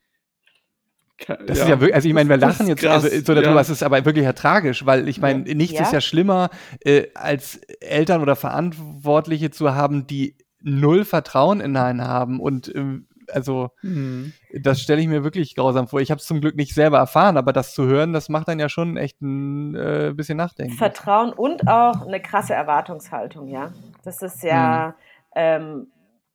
[1.27, 1.63] Das ja.
[1.63, 3.61] ist ja wirklich, also ich meine, wir lachen jetzt also so darüber, ja.
[3.61, 5.83] es ist aber wirklich ja tragisch, weil ich meine, nichts ja.
[5.83, 6.49] ist ja schlimmer,
[6.81, 13.07] äh, als Eltern oder Verantwortliche zu haben, die null Vertrauen in einen haben und ähm,
[13.33, 14.33] also mhm.
[14.61, 16.01] das stelle ich mir wirklich grausam vor.
[16.01, 18.59] Ich habe es zum Glück nicht selber erfahren, aber das zu hören, das macht dann
[18.59, 20.73] ja schon echt ein äh, bisschen nachdenken.
[20.73, 23.71] Vertrauen und auch eine krasse Erwartungshaltung, ja.
[24.03, 24.93] Das ist ja mhm.
[25.35, 25.87] ähm,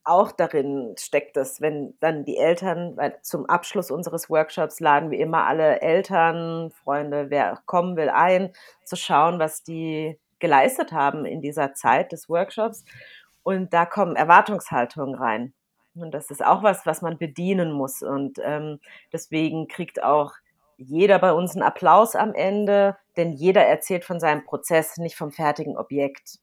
[0.06, 5.18] auch darin steckt es, wenn dann die Eltern, weil zum Abschluss unseres Workshops laden wir
[5.18, 8.52] immer alle Eltern, Freunde, wer kommen will, ein,
[8.84, 12.84] zu schauen, was die geleistet haben in dieser Zeit des Workshops.
[13.42, 15.54] Und da kommen Erwartungshaltungen rein.
[15.96, 18.02] Und das ist auch was, was man bedienen muss.
[18.02, 18.78] Und ähm,
[19.12, 20.34] deswegen kriegt auch
[20.76, 25.32] jeder bei uns einen Applaus am Ende, denn jeder erzählt von seinem Prozess, nicht vom
[25.32, 26.38] fertigen Objekt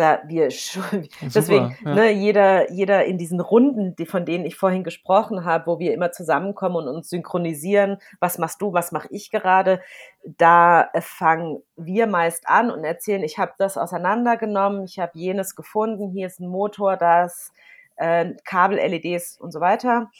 [0.00, 1.94] da wir schon, deswegen, ja.
[1.94, 5.92] ne, jeder, jeder in diesen Runden, die, von denen ich vorhin gesprochen habe, wo wir
[5.92, 9.80] immer zusammenkommen und uns synchronisieren, was machst du, was mache ich gerade,
[10.24, 16.10] da fangen wir meist an und erzählen, ich habe das auseinandergenommen, ich habe jenes gefunden,
[16.10, 17.52] hier ist ein Motor, das
[17.96, 20.10] äh, Kabel, LEDs und so weiter.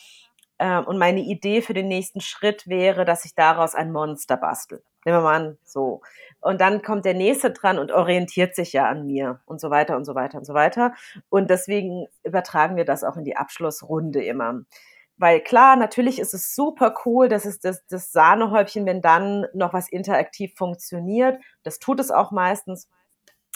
[0.58, 4.82] Äh, und meine Idee für den nächsten Schritt wäre, dass ich daraus ein Monster bastel.
[5.04, 6.02] Nehmen wir mal an, so.
[6.40, 9.96] Und dann kommt der nächste dran und orientiert sich ja an mir und so weiter
[9.96, 10.94] und so weiter und so weiter.
[11.28, 14.60] Und deswegen übertragen wir das auch in die Abschlussrunde immer.
[15.16, 19.74] Weil klar, natürlich ist es super cool, das ist das, das Sahnehäubchen, wenn dann noch
[19.74, 21.42] was interaktiv funktioniert.
[21.62, 22.88] Das tut es auch meistens.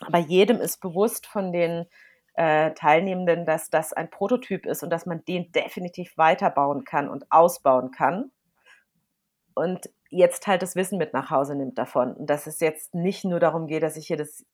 [0.01, 1.87] Aber jedem ist bewusst von den
[2.35, 7.31] äh, Teilnehmenden, dass das ein Prototyp ist und dass man den definitiv weiterbauen kann und
[7.31, 8.31] ausbauen kann.
[9.55, 12.15] Und jetzt halt das Wissen mit nach Hause nimmt davon.
[12.15, 14.45] Und dass es jetzt nicht nur darum geht, dass ich hier das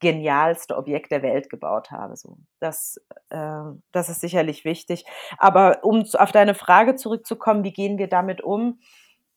[0.00, 2.16] genialste Objekt der Welt gebaut habe.
[2.16, 5.04] So, das, äh, das ist sicherlich wichtig.
[5.38, 8.80] Aber um auf deine Frage zurückzukommen, wie gehen wir damit um?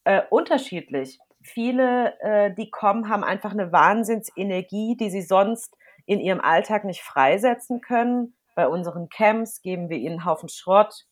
[0.05, 1.19] Äh, unterschiedlich.
[1.41, 7.01] Viele, äh, die kommen, haben einfach eine Wahnsinnsenergie, die sie sonst in ihrem Alltag nicht
[7.01, 8.35] freisetzen können.
[8.55, 11.05] Bei unseren Camps geben wir ihnen einen Haufen Schrott,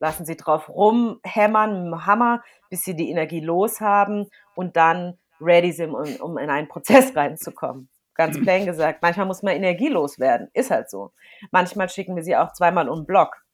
[0.00, 5.72] lassen sie drauf rumhämmern mit dem Hammer, bis sie die Energie loshaben und dann ready
[5.72, 7.88] sind, um, um in einen Prozess reinzukommen.
[8.14, 9.00] Ganz plain gesagt.
[9.00, 10.48] Manchmal muss man energielos werden.
[10.52, 11.12] Ist halt so.
[11.52, 13.44] Manchmal schicken wir sie auch zweimal um den Block.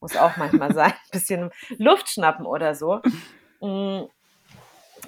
[0.00, 0.90] Muss auch manchmal sein.
[0.90, 3.00] Ein bisschen Luft schnappen oder so.
[3.60, 4.02] Mm.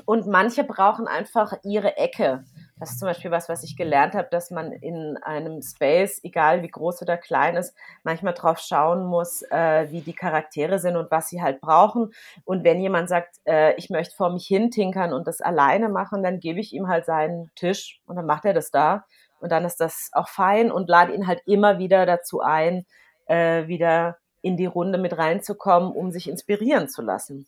[0.07, 2.45] Und manche brauchen einfach ihre Ecke.
[2.85, 6.61] Das ist zum Beispiel was, was ich gelernt habe, dass man in einem Space, egal
[6.63, 11.11] wie groß oder klein ist, manchmal drauf schauen muss, äh, wie die Charaktere sind und
[11.11, 12.13] was sie halt brauchen.
[12.45, 16.23] Und wenn jemand sagt, äh, ich möchte vor mich hin tinkern und das alleine machen,
[16.23, 19.07] dann gebe ich ihm halt seinen Tisch und dann macht er das da.
[19.41, 22.85] Und dann ist das auch fein und lade ihn halt immer wieder dazu ein,
[23.25, 27.47] äh, wieder in die Runde mit reinzukommen, um sich inspirieren zu lassen.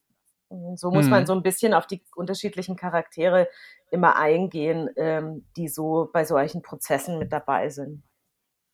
[0.76, 1.10] So muss mhm.
[1.10, 3.48] man so ein bisschen auf die unterschiedlichen Charaktere
[3.90, 8.02] immer eingehen, ähm, die so bei solchen Prozessen mit dabei sind.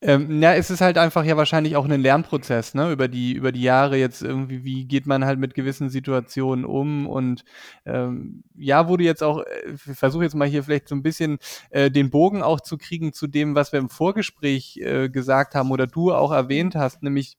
[0.05, 2.91] Ähm, ja, es ist halt einfach ja wahrscheinlich auch ein Lernprozess, ne?
[2.91, 7.07] Über die, über die Jahre jetzt irgendwie, wie geht man halt mit gewissen Situationen um
[7.07, 7.45] und
[7.87, 11.39] ähm, ja, wurde jetzt auch, äh, ich versuche jetzt mal hier vielleicht so ein bisschen
[11.71, 15.71] äh, den Bogen auch zu kriegen zu dem, was wir im Vorgespräch äh, gesagt haben
[15.71, 17.39] oder du auch erwähnt hast, nämlich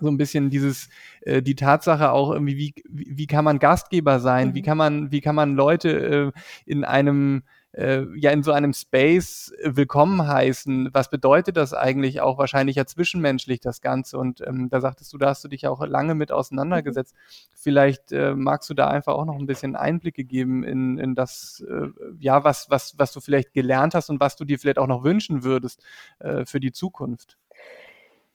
[0.00, 0.88] so ein bisschen dieses,
[1.22, 4.54] äh, die Tatsache auch irgendwie, wie, wie kann man Gastgeber sein, mhm.
[4.54, 8.72] wie kann man, wie kann man Leute äh, in einem äh, ja in so einem
[8.72, 10.90] Space willkommen heißen.
[10.92, 14.18] Was bedeutet das eigentlich auch wahrscheinlich ja zwischenmenschlich das Ganze?
[14.18, 17.14] Und ähm, da sagtest du, da hast du dich auch lange mit auseinandergesetzt.
[17.14, 17.50] Mhm.
[17.54, 21.64] Vielleicht äh, magst du da einfach auch noch ein bisschen Einblicke geben in, in das,
[21.68, 24.86] äh, ja, was, was, was du vielleicht gelernt hast und was du dir vielleicht auch
[24.86, 25.82] noch wünschen würdest
[26.18, 27.38] äh, für die Zukunft.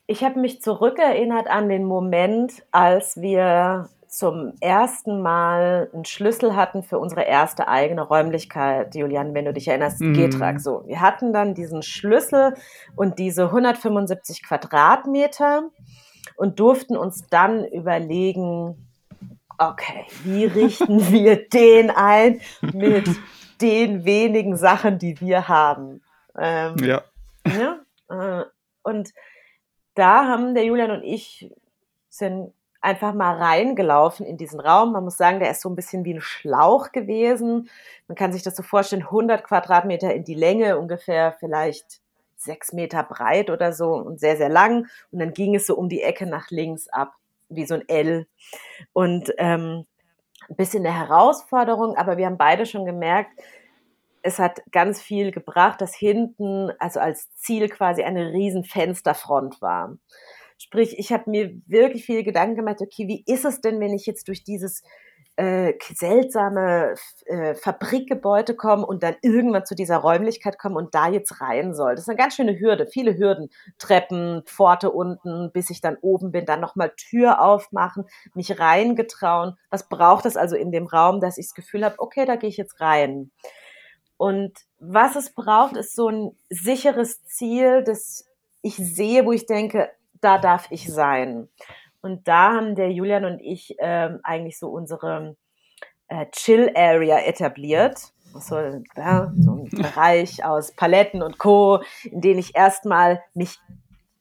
[0.09, 6.81] Ich habe mich zurückerinnert an den Moment, als wir zum ersten Mal einen Schlüssel hatten
[6.81, 10.13] für unsere erste eigene Räumlichkeit, Julian, wenn du dich erinnerst, mm.
[10.13, 10.61] Getrag.
[10.61, 12.55] So, wir hatten dann diesen Schlüssel
[12.95, 15.69] und diese 175 Quadratmeter
[16.37, 18.87] und durften uns dann überlegen,
[19.57, 23.09] okay, wie richten wir den ein mit
[23.61, 26.01] den wenigen Sachen, die wir haben.
[26.39, 27.01] Ähm, ja.
[27.45, 27.79] ja?
[28.09, 28.45] Äh,
[28.83, 29.11] und
[29.97, 31.49] da haben der Julian und ich
[32.09, 34.93] sind einfach mal reingelaufen in diesen Raum.
[34.93, 37.69] Man muss sagen, der ist so ein bisschen wie ein Schlauch gewesen.
[38.07, 42.01] Man kann sich das so vorstellen, 100 Quadratmeter in die Länge, ungefähr vielleicht
[42.35, 44.87] sechs Meter breit oder so und sehr, sehr lang.
[45.11, 47.13] Und dann ging es so um die Ecke nach links ab,
[47.49, 48.27] wie so ein L.
[48.93, 49.85] Und ähm,
[50.47, 53.31] ein bisschen eine Herausforderung, aber wir haben beide schon gemerkt,
[54.27, 59.97] es hat ganz viel gebracht, dass hinten, also als Ziel quasi eine riesen Fensterfront war.
[60.57, 64.05] Sprich, ich habe mir wirklich viel Gedanken gemacht, okay, wie ist es denn, wenn ich
[64.05, 64.83] jetzt durch dieses
[65.37, 71.39] äh, seltsame äh, Fabrikgebäude komme und dann irgendwann zu dieser Räumlichkeit komme und da jetzt
[71.39, 71.91] rein soll.
[71.91, 76.31] Das ist eine ganz schöne Hürde, viele Hürden, Treppen, Pforte unten, bis ich dann oben
[76.31, 79.55] bin, dann nochmal Tür aufmachen, mich reingetrauen.
[79.69, 82.49] Was braucht es also in dem Raum, dass ich das Gefühl habe, okay, da gehe
[82.49, 83.31] ich jetzt rein.
[84.17, 88.25] Und was es braucht, ist so ein sicheres Ziel, das
[88.61, 91.47] ich sehe, wo ich denke, da darf ich sein.
[92.01, 95.35] Und da haben der Julian und ich ähm, eigentlich so unsere
[96.07, 98.13] äh, Chill-Area etabliert.
[98.39, 98.57] So,
[98.95, 103.59] ja, so ein Bereich aus Paletten und Co., in den ich erstmal mich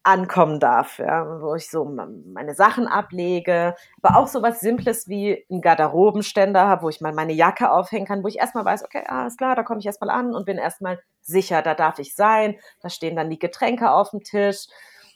[0.06, 5.44] ankommen darf, ja, wo ich so meine Sachen ablege, aber auch so was Simples wie
[5.50, 9.02] ein Garderobenständer habe, wo ich mal meine Jacke aufhängen kann, wo ich erstmal weiß, okay,
[9.06, 12.56] alles klar, da komme ich erstmal an und bin erstmal sicher, da darf ich sein,
[12.82, 14.66] da stehen dann die Getränke auf dem Tisch,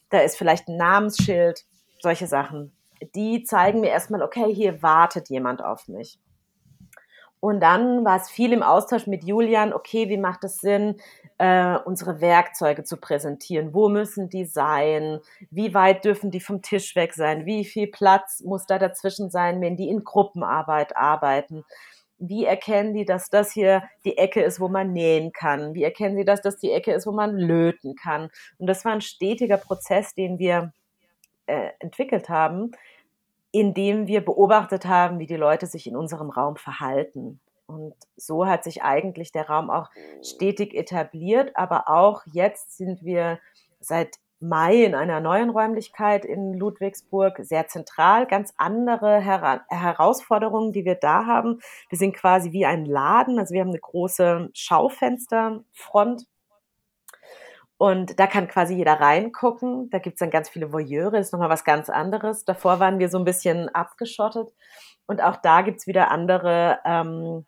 [0.09, 1.65] da ist vielleicht ein Namensschild,
[2.01, 2.73] solche Sachen.
[3.15, 6.19] Die zeigen mir erstmal, okay, hier wartet jemand auf mich.
[7.39, 11.01] Und dann war es viel im Austausch mit Julian, okay, wie macht es Sinn,
[11.41, 13.73] äh, unsere Werkzeuge zu präsentieren?
[13.73, 15.21] Wo müssen die sein?
[15.51, 17.47] Wie weit dürfen die vom Tisch weg sein?
[17.47, 21.65] Wie viel Platz muss da dazwischen sein, wenn die in Gruppenarbeit arbeiten?
[22.19, 25.73] Wie erkennen die, dass das hier die Ecke ist, wo man nähen kann?
[25.73, 28.29] Wie erkennen sie, dass das die Ecke ist, wo man löten kann?
[28.59, 30.75] Und das war ein stetiger Prozess, den wir
[31.47, 32.73] äh, entwickelt haben,
[33.51, 37.41] indem wir beobachtet haben, wie die Leute sich in unserem Raum verhalten.
[37.71, 39.91] Und so hat sich eigentlich der Raum auch
[40.23, 43.39] stetig etabliert, aber auch jetzt sind wir
[43.81, 48.27] seit Mai in einer neuen Räumlichkeit in Ludwigsburg sehr zentral.
[48.27, 51.61] Ganz andere Her Herausforderungen, die wir da haben.
[51.91, 56.27] Wir sind quasi wie ein Laden, also wir haben eine große Schaufensterfront
[57.81, 59.89] und da kann quasi jeder reingucken.
[59.89, 62.45] Da gibt's dann ganz viele Voyeure, ist nochmal was ganz anderes.
[62.45, 64.53] Davor waren wir so ein bisschen abgeschottet.
[65.07, 67.47] Und auch da gibt's wieder andere ähm,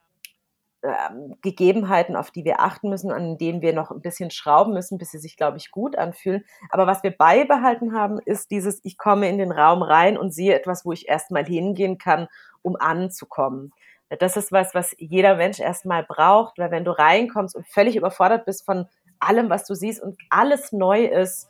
[0.82, 4.98] ähm, Gegebenheiten, auf die wir achten müssen, an denen wir noch ein bisschen schrauben müssen,
[4.98, 6.44] bis sie sich, glaube ich, gut anfühlen.
[6.70, 10.54] Aber was wir beibehalten haben, ist dieses, ich komme in den Raum rein und sehe
[10.54, 12.28] etwas, wo ich erstmal hingehen kann,
[12.62, 13.72] um anzukommen.
[14.18, 18.44] Das ist was, was jeder Mensch erstmal braucht, weil wenn du reinkommst und völlig überfordert
[18.44, 18.86] bist von
[19.20, 21.48] allem, was du siehst und alles neu ist,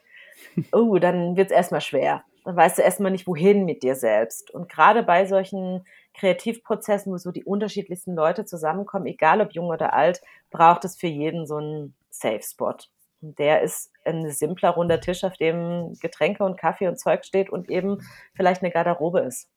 [0.72, 2.22] oh, dann wird es erstmal schwer.
[2.44, 4.50] Dann weißt du erstmal nicht, wohin mit dir selbst.
[4.50, 5.84] Und gerade bei solchen
[6.14, 11.06] Kreativprozessen, wo so die unterschiedlichsten Leute zusammenkommen, egal ob jung oder alt, braucht es für
[11.06, 12.76] jeden so einen Safe Spot.
[13.22, 17.50] Und der ist ein simpler runder Tisch, auf dem Getränke und Kaffee und Zeug steht
[17.50, 17.98] und eben
[18.34, 19.48] vielleicht eine Garderobe ist.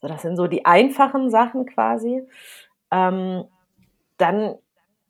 [0.00, 2.22] So, das sind so die einfachen Sachen quasi.
[2.90, 3.44] Ähm,
[4.16, 4.56] dann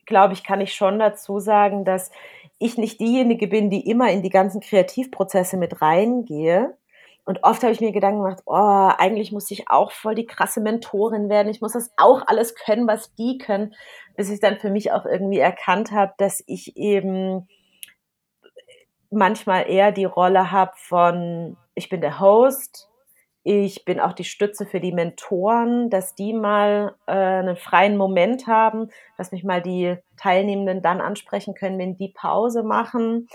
[0.06, 2.10] glaube ich, kann ich schon dazu sagen, dass
[2.58, 6.76] ich nicht diejenige bin, die immer in die ganzen Kreativprozesse mit reingehe.
[7.26, 10.60] Und oft habe ich mir Gedanken gemacht, oh, eigentlich muss ich auch voll die krasse
[10.60, 11.48] Mentorin werden.
[11.48, 13.74] Ich muss das auch alles können, was die können,
[14.16, 17.48] bis ich dann für mich auch irgendwie erkannt habe, dass ich eben
[19.10, 22.90] manchmal eher die Rolle habe von, ich bin der Host,
[23.42, 28.46] ich bin auch die Stütze für die Mentoren, dass die mal äh, einen freien Moment
[28.46, 33.28] haben, dass mich mal die Teilnehmenden dann ansprechen können, wenn die Pause machen.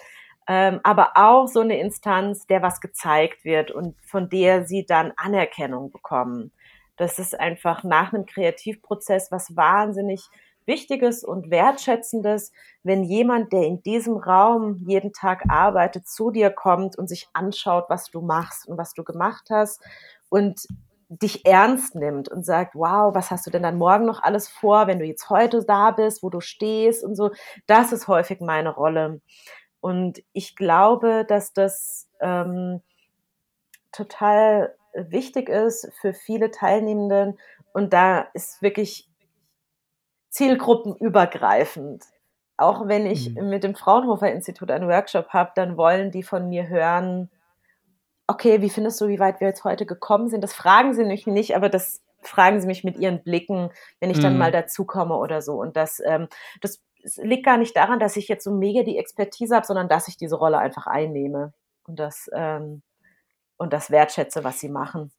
[0.52, 5.14] Ähm, aber auch so eine Instanz, der was gezeigt wird und von der sie dann
[5.16, 6.52] Anerkennung bekommen.
[6.98, 10.28] Das ist einfach nach einem Kreativprozess was wahnsinnig
[10.66, 16.98] Wichtiges und Wertschätzendes, wenn jemand, der in diesem Raum jeden Tag arbeitet, zu dir kommt
[16.98, 19.84] und sich anschaut, was du machst und was du gemacht hast
[20.30, 20.66] und
[21.10, 24.86] dich ernst nimmt und sagt, wow, was hast du denn dann morgen noch alles vor,
[24.86, 27.32] wenn du jetzt heute da bist, wo du stehst und so.
[27.66, 29.22] Das ist häufig meine Rolle.
[29.82, 32.82] Und ich glaube, dass das ähm,
[33.92, 37.40] total wichtig ist für viele Teilnehmenden.
[37.74, 39.10] Und da ist wirklich
[40.30, 42.04] zielgruppenübergreifend.
[42.58, 43.50] Auch wenn ich mhm.
[43.50, 47.30] mit dem Fraunhofer Institut einen Workshop habe, dann wollen die von mir hören,
[48.28, 50.44] okay, wie findest du, wie weit wir jetzt heute gekommen sind?
[50.44, 54.20] Das fragen sie mich nicht, aber das fragen sie mich mit ihren Blicken, wenn ich
[54.20, 54.40] dann mhm.
[54.40, 55.54] mal dazukomme oder so.
[55.60, 56.28] Und das, ähm,
[56.62, 56.82] das
[57.18, 60.18] liegt gar nicht daran, dass ich jetzt so mega die Expertise habe, sondern dass ich
[60.18, 62.82] diese Rolle einfach einnehme und das, ähm,
[63.58, 65.12] und das wertschätze, was sie machen.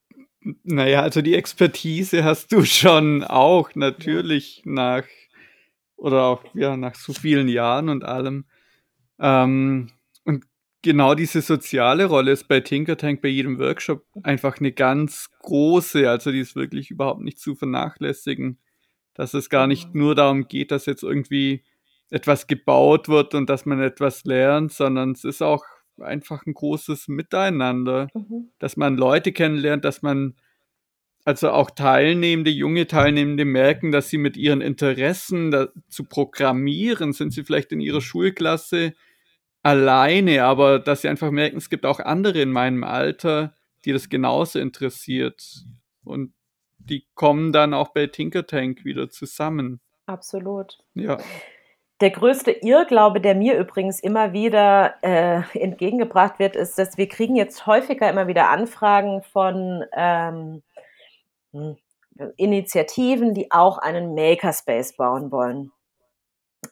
[0.63, 5.05] Naja, also die Expertise hast du schon auch natürlich nach
[5.97, 8.47] oder auch ja nach so vielen Jahren und allem.
[9.19, 9.91] Ähm,
[10.25, 10.45] und
[10.83, 16.09] genau diese soziale Rolle ist bei Tinker Tank bei jedem Workshop einfach eine ganz große.
[16.09, 18.59] Also die ist wirklich überhaupt nicht zu vernachlässigen,
[19.13, 21.63] dass es gar nicht nur darum geht, dass jetzt irgendwie
[22.11, 25.65] etwas gebaut wird und dass man etwas lernt, sondern es ist auch
[26.01, 28.51] einfach ein großes Miteinander, mhm.
[28.59, 30.35] dass man Leute kennenlernt, dass man
[31.25, 37.33] also auch Teilnehmende, junge Teilnehmende merken, dass sie mit ihren Interessen da, zu programmieren, sind
[37.33, 38.95] sie vielleicht in ihrer Schulklasse
[39.63, 43.55] alleine, aber dass sie einfach merken, es gibt auch andere in meinem Alter,
[43.85, 45.67] die das genauso interessiert.
[46.05, 46.33] Und
[46.79, 49.81] die kommen dann auch bei Tinker Tank wieder zusammen.
[50.07, 50.79] Absolut.
[50.95, 51.19] Ja.
[52.01, 57.37] Der größte Irrglaube, der mir übrigens immer wieder äh, entgegengebracht wird, ist, dass wir kriegen
[57.37, 60.63] jetzt häufiger immer wieder Anfragen von ähm,
[61.53, 61.77] hm,
[62.37, 65.73] Initiativen, die auch einen Makerspace bauen wollen.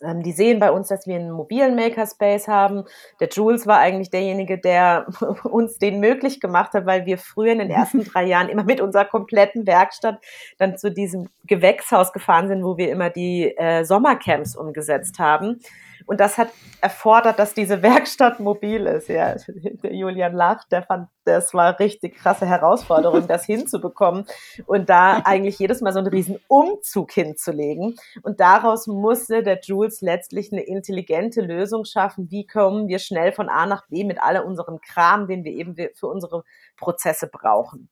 [0.03, 2.85] Ähm, die sehen bei uns, dass wir einen mobilen Makerspace haben.
[3.21, 5.07] Der Jules war eigentlich derjenige, der
[5.45, 8.81] uns den möglich gemacht hat, weil wir früher in den ersten drei Jahren immer mit
[8.81, 10.21] unserer kompletten Werkstatt
[10.59, 15.61] dann zu diesem Gewächshaus gefahren sind, wo wir immer die äh, Sommercamps umgesetzt haben.
[16.09, 16.49] Und das hat
[16.81, 19.09] erfordert, dass diese Werkstatt mobil ist.
[19.09, 24.25] Ja, der Julian lacht, der fand, das war richtig krasse Herausforderung, das hinzubekommen
[24.65, 27.97] und da eigentlich jedes Mal so einen riesen Umzug hinzulegen.
[28.23, 32.31] Und daraus musste der Jules letztlich eine intelligente Lösung schaffen.
[32.31, 35.77] Wie kommen wir schnell von A nach B mit all unserem Kram, den wir eben
[35.95, 36.43] für unsere
[36.79, 37.91] Prozesse brauchen?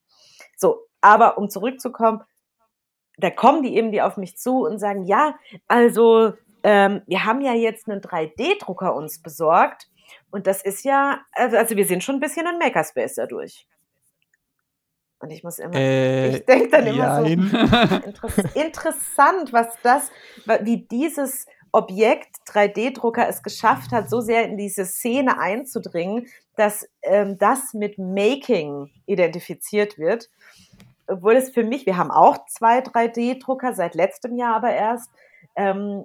[0.55, 2.23] So, aber um zurückzukommen,
[3.17, 5.35] da kommen die eben die auf mich zu und sagen, ja,
[5.67, 6.33] also
[6.67, 9.87] ähm, wir haben ja jetzt einen 3D-Drucker uns besorgt
[10.31, 13.65] und das ist ja, also, also wir sind schon ein bisschen ein Makerspace dadurch.
[15.19, 17.49] Und ich muss immer, äh, ich denke dann immer jein.
[17.49, 17.57] so,
[18.05, 20.11] interess interessant, was das,
[20.63, 27.37] wie dieses Objekt 3D-Drucker es geschafft hat, so sehr in diese Szene einzudringen, dass ähm,
[27.37, 30.29] das mit Making identifiziert wird.
[31.07, 35.09] Obwohl es für mich, wir haben auch zwei 3D-Drucker, seit letztem Jahr aber erst,
[35.55, 36.03] ähm,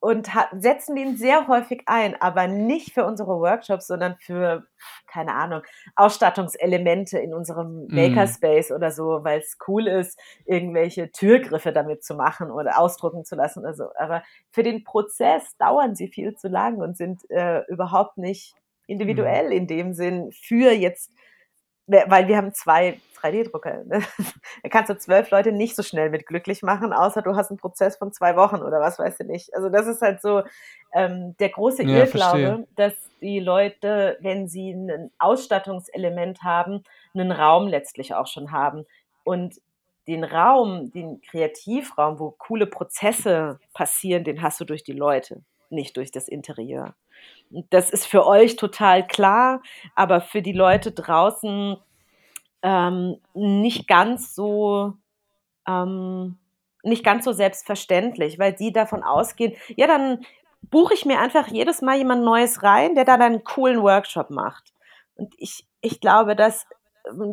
[0.00, 4.66] und setzen den sehr häufig ein, aber nicht für unsere Workshops, sondern für,
[5.06, 5.62] keine Ahnung,
[5.94, 7.88] Ausstattungselemente in unserem mhm.
[7.94, 8.74] Makerspace mm.
[8.74, 13.60] oder so, weil es cool ist, irgendwelche Türgriffe damit zu machen oder ausdrucken zu lassen
[13.60, 13.88] oder so.
[13.98, 18.54] Aber für den Prozess dauern sie viel zu lang und sind äh, überhaupt nicht
[18.86, 19.52] individuell mm.
[19.52, 21.12] in dem Sinn für jetzt
[21.90, 23.84] weil wir haben zwei 3D-Drucker.
[23.84, 24.02] Ne?
[24.62, 27.58] Da kannst du zwölf Leute nicht so schnell mit glücklich machen, außer du hast einen
[27.58, 29.54] Prozess von zwei Wochen oder was weiß ich nicht.
[29.54, 30.42] Also das ist halt so
[30.92, 32.66] ähm, der große ja, Irrglaube, verstehe.
[32.76, 36.84] dass die Leute, wenn sie ein Ausstattungselement haben,
[37.14, 38.86] einen Raum letztlich auch schon haben.
[39.24, 39.60] Und
[40.08, 45.96] den Raum, den Kreativraum, wo coole Prozesse passieren, den hast du durch die Leute, nicht
[45.96, 46.94] durch das Interieur.
[47.50, 49.62] Das ist für euch total klar,
[49.96, 51.76] aber für die Leute draußen
[52.62, 54.94] ähm, nicht ganz so
[55.66, 56.38] ähm,
[56.82, 60.24] nicht ganz so selbstverständlich, weil sie davon ausgehen, ja, dann
[60.62, 64.72] buche ich mir einfach jedes Mal jemand Neues rein, der dann einen coolen Workshop macht.
[65.14, 66.66] Und ich, ich glaube, dass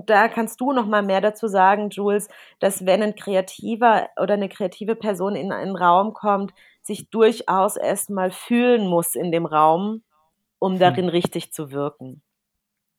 [0.06, 4.48] da kannst du noch mal mehr dazu sagen, Jules, dass wenn ein kreativer oder eine
[4.50, 10.04] kreative Person in einen Raum kommt, sich durchaus erstmal fühlen muss in dem Raum
[10.60, 10.80] um hm.
[10.80, 12.22] darin richtig zu wirken?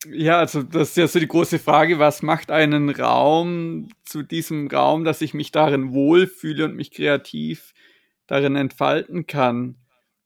[0.07, 4.69] Ja, also das ist ja so die große Frage, was macht einen Raum zu diesem
[4.69, 7.75] Raum, dass ich mich darin wohlfühle und mich kreativ
[8.29, 9.77] darin entfalten kann.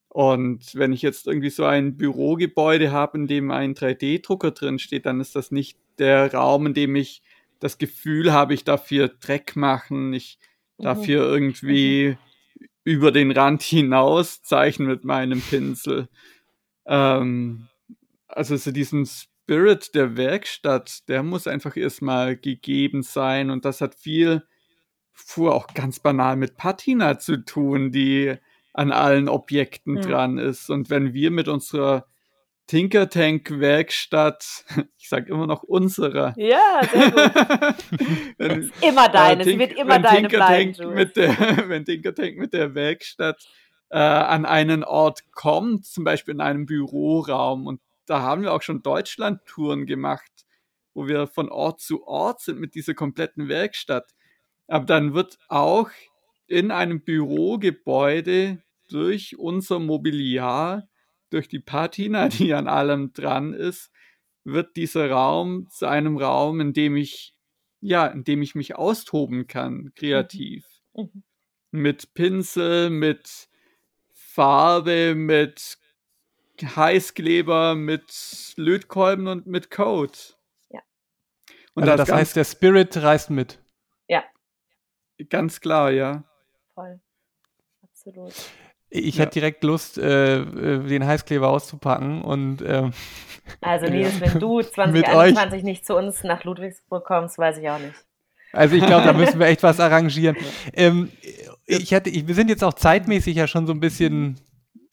[0.09, 5.07] Und wenn ich jetzt irgendwie so ein Bürogebäude habe, in dem ein 3D-Drucker drin steht,
[5.07, 7.23] dann ist das nicht der Raum, in dem ich
[7.59, 10.39] das Gefühl habe, ich darf hier Dreck machen, ich
[10.77, 11.05] darf mhm.
[11.05, 12.09] hier irgendwie
[12.59, 12.67] mhm.
[12.85, 16.09] über den Rand hinaus zeichnen mit meinem Pinsel
[16.87, 17.69] ähm,
[18.29, 23.95] also so diesen Spirit der Werkstatt, der muss einfach erstmal gegeben sein und das hat
[23.95, 24.43] viel,
[25.13, 28.37] fuhr auch ganz banal mit Patina zu tun, die
[28.73, 30.01] an allen Objekten mhm.
[30.03, 30.71] dran ist.
[30.71, 32.07] Und wenn wir mit unserer
[32.67, 34.65] Tinker Tank Werkstatt,
[34.97, 36.35] ich sage immer noch unserer.
[36.37, 37.75] Ja, sehr gut.
[38.39, 40.73] wenn, immer deine, äh, Tink, wird immer deine Tinker bleiben.
[40.73, 41.37] Tank mit der,
[41.69, 43.45] wenn Tinker Tank mit der Werkstatt
[43.93, 47.67] äh, an einen Ort kommt, zum Beispiel in einem Büroraum.
[47.67, 50.33] Und da haben wir auch schon Deutschland-Touren gemacht,
[50.95, 54.15] wo wir von Ort zu Ort sind mit dieser kompletten Werkstatt.
[54.67, 55.91] Aber dann wird auch
[56.47, 60.89] in einem Bürogebäude durch unser Mobiliar,
[61.29, 63.91] durch die Patina, die an allem dran ist,
[64.43, 67.35] wird dieser Raum zu einem Raum, in dem ich,
[67.81, 70.65] ja, in dem ich mich austoben kann, kreativ.
[70.95, 71.03] Mhm.
[71.03, 71.23] Mhm.
[71.73, 73.49] Mit Pinsel, mit
[74.35, 75.79] Farbe, mit
[76.63, 80.19] Heißkleber, mit Lötkolben und mit Code.
[80.71, 80.81] Ja.
[81.75, 83.59] Und also das, das heißt, der Spirit reißt mit.
[84.09, 84.25] Ja.
[85.29, 86.25] Ganz klar, ja.
[86.75, 87.01] Voll.
[87.83, 88.33] Absolut.
[88.89, 89.23] Ich ja.
[89.25, 92.63] hätte direkt Lust, äh, äh den Heißkleber auszupacken und.
[92.63, 92.91] Äh,
[93.61, 97.97] also, Nils, wenn du 2021 nicht zu uns nach Ludwigsburg kommst, weiß ich auch nicht.
[98.53, 100.37] Also ich glaube, da müssen wir echt was arrangieren.
[100.73, 101.11] Ähm,
[101.67, 104.39] ich hätte, ich, wir sind jetzt auch zeitmäßig ja schon so ein bisschen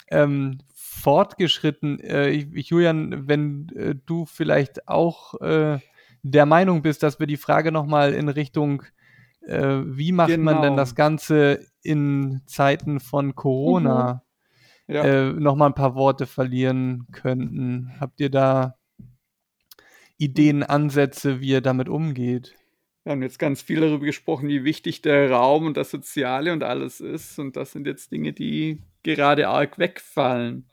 [0.09, 1.99] ähm, fortgeschritten.
[1.99, 5.79] Äh, ich, Julian, wenn äh, du vielleicht auch äh,
[6.23, 8.83] der Meinung bist, dass wir die Frage nochmal in Richtung,
[9.45, 10.51] äh, wie macht genau.
[10.51, 14.23] man denn das Ganze in Zeiten von Corona,
[14.87, 14.95] mhm.
[14.95, 15.03] ja.
[15.03, 17.93] äh, nochmal ein paar Worte verlieren könnten.
[17.99, 18.75] Habt ihr da
[20.17, 22.58] Ideen, Ansätze, wie ihr damit umgeht?
[23.09, 26.63] Wir haben jetzt ganz viel darüber gesprochen, wie wichtig der Raum und das Soziale und
[26.63, 27.39] alles ist.
[27.39, 30.69] Und das sind jetzt Dinge, die gerade arg wegfallen.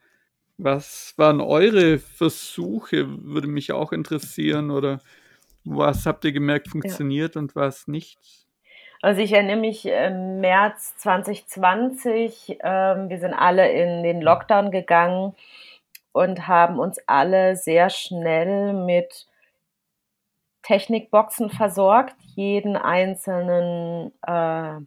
[0.59, 3.07] Was waren eure Versuche?
[3.24, 4.70] Würde mich auch interessieren.
[4.70, 5.01] Oder
[5.64, 7.41] was habt ihr gemerkt, funktioniert ja.
[7.41, 8.18] und was nicht?
[9.01, 15.34] Also ich erinnere mich im März 2020, ähm, wir sind alle in den Lockdown gegangen
[16.12, 19.26] und haben uns alle sehr schnell mit
[20.67, 24.81] Technikboxen versorgt, jeden einzelnen äh,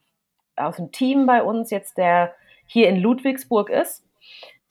[0.57, 4.03] aus dem Team bei uns jetzt, der hier in Ludwigsburg ist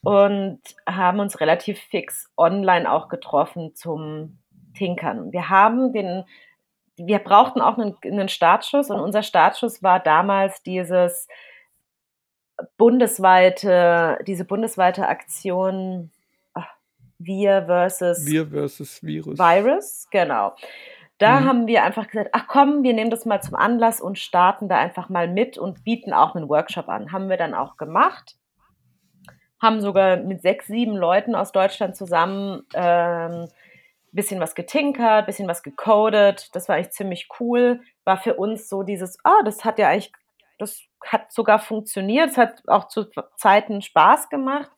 [0.03, 4.37] und haben uns relativ fix online auch getroffen zum
[4.77, 5.33] Tinkern.
[5.33, 6.25] Wir haben den,
[6.97, 11.27] wir brauchten auch einen, einen Startschuss und unser Startschuss war damals dieses
[12.77, 16.11] bundesweite, diese bundesweite Aktion
[17.19, 19.39] wir versus, wir versus Virus.
[19.39, 20.55] Virus, genau.
[21.19, 21.45] Da mhm.
[21.45, 24.79] haben wir einfach gesagt, ach komm, wir nehmen das mal zum Anlass und starten da
[24.79, 27.13] einfach mal mit und bieten auch einen Workshop an.
[27.13, 28.37] Haben wir dann auch gemacht.
[29.61, 33.49] Haben sogar mit sechs, sieben Leuten aus Deutschland zusammen ähm,
[34.13, 36.55] bisschen was getinkert, bisschen was gecodet.
[36.55, 37.81] Das war eigentlich ziemlich cool.
[38.05, 40.13] War für uns so dieses, ah, das hat ja eigentlich,
[40.59, 42.31] das hat sogar funktioniert.
[42.31, 44.71] Es hat auch zu Zeiten Spaß gemacht.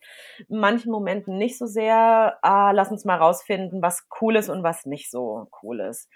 [0.47, 2.37] In manchen Momenten nicht so sehr.
[2.41, 6.09] Ah, lass uns mal rausfinden, was cool ist und was nicht so cool ist.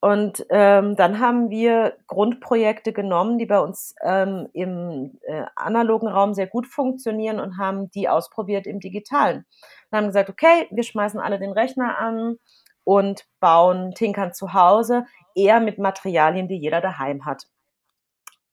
[0.00, 6.34] Und ähm, dann haben wir Grundprojekte genommen, die bei uns ähm, im äh, analogen Raum
[6.34, 9.46] sehr gut funktionieren und haben die ausprobiert im digitalen.
[9.90, 12.36] Dann haben gesagt, okay, wir schmeißen alle den Rechner an
[12.84, 17.46] und bauen Tinkern zu Hause, eher mit Materialien, die jeder daheim hat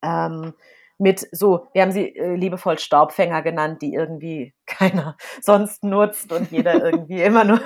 [0.03, 0.53] ähm,
[0.97, 6.51] mit so, wir haben sie äh, liebevoll Staubfänger genannt, die irgendwie keiner sonst nutzt und
[6.51, 7.61] jeder irgendwie immer nur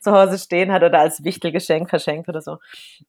[0.00, 2.58] zu Hause stehen hat oder als Wichtelgeschenk verschenkt oder so.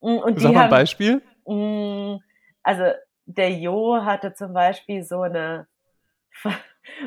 [0.01, 1.21] Mm, und Sag mal ein Beispiel.
[1.45, 2.19] Mh, mm,
[2.63, 2.83] also
[3.25, 5.67] der Jo hatte zum Beispiel so eine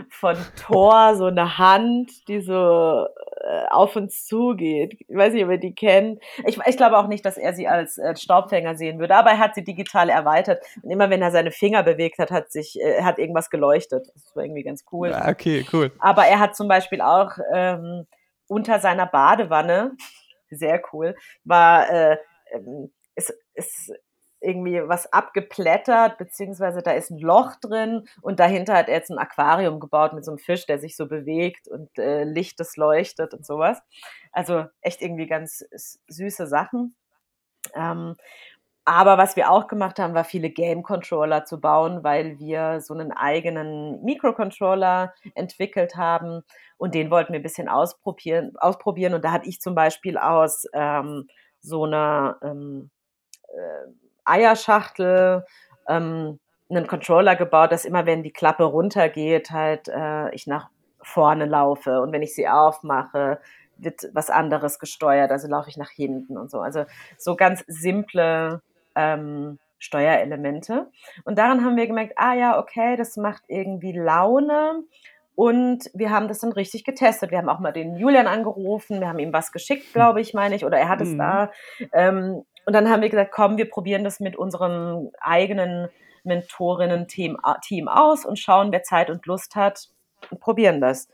[0.09, 3.07] von Thor so eine Hand, die so
[3.47, 4.99] äh, auf uns zugeht.
[5.07, 6.22] Ich weiß nicht, ob ihr die kennt.
[6.47, 9.39] Ich, ich glaube auch nicht, dass er sie als äh, Staubfänger sehen würde, aber er
[9.39, 10.64] hat sie digital erweitert.
[10.83, 14.09] Und immer wenn er seine Finger bewegt hat, hat sich, äh, hat irgendwas geleuchtet.
[14.14, 15.11] Das war irgendwie ganz cool.
[15.11, 15.93] Ja, okay, cool.
[15.99, 18.07] Aber er hat zum Beispiel auch ähm,
[18.49, 19.93] unter seiner Badewanne,
[20.51, 22.16] sehr cool, war äh,
[22.53, 23.93] ähm, ist, ist
[24.47, 29.19] irgendwie was abgeplättert, beziehungsweise da ist ein Loch drin und dahinter hat er jetzt ein
[29.19, 33.35] Aquarium gebaut mit so einem Fisch, der sich so bewegt und äh, Licht, das leuchtet
[33.35, 33.83] und sowas.
[34.33, 35.65] Also echt irgendwie ganz
[36.09, 36.95] süße Sachen.
[37.75, 38.17] Ähm,
[38.89, 43.11] aber was wir auch gemacht haben, war viele Game-Controller zu bauen, weil wir so einen
[43.11, 46.43] eigenen Microcontroller entwickelt haben
[46.77, 48.53] und den wollten wir ein bisschen ausprobieren.
[48.59, 49.15] ausprobieren.
[49.15, 51.27] Und da hatte ich zum Beispiel aus ähm,
[51.61, 52.91] so einer ähm,
[53.49, 55.45] äh, Eierschachtel
[55.89, 60.68] ähm, einen Controller gebaut, dass immer, wenn die Klappe runtergeht, halt äh, ich nach
[61.01, 63.39] vorne laufe und wenn ich sie aufmache,
[63.79, 66.61] wird was anderes gesteuert, also laufe ich nach hinten und so.
[66.61, 66.85] Also
[67.18, 68.62] so ganz simple
[68.95, 70.91] ähm, Steuerelemente.
[71.24, 74.83] Und daran haben wir gemerkt, ah ja, okay, das macht irgendwie Laune.
[75.35, 77.31] Und wir haben das dann richtig getestet.
[77.31, 80.57] Wir haben auch mal den Julian angerufen, wir haben ihm was geschickt, glaube ich, meine
[80.57, 81.18] ich, oder er hat es mhm.
[81.18, 81.51] da.
[81.93, 85.89] Ähm, und dann haben wir gesagt, komm, wir probieren das mit unserem eigenen
[86.25, 89.89] Mentorinnen-Team Team aus und schauen, wer Zeit und Lust hat
[90.31, 91.09] und probieren das.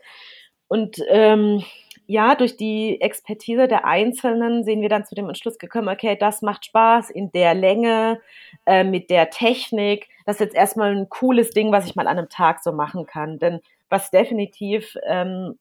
[0.67, 1.63] Und ähm,
[2.07, 6.41] ja, durch die Expertise der Einzelnen sehen wir dann zu dem Entschluss gekommen, okay, das
[6.41, 8.19] macht Spaß in der Länge,
[8.65, 10.09] äh, mit der Technik.
[10.25, 13.05] Das ist jetzt erstmal ein cooles Ding, was ich mal an einem Tag so machen
[13.05, 13.37] kann.
[13.37, 15.59] Denn was definitiv ähm,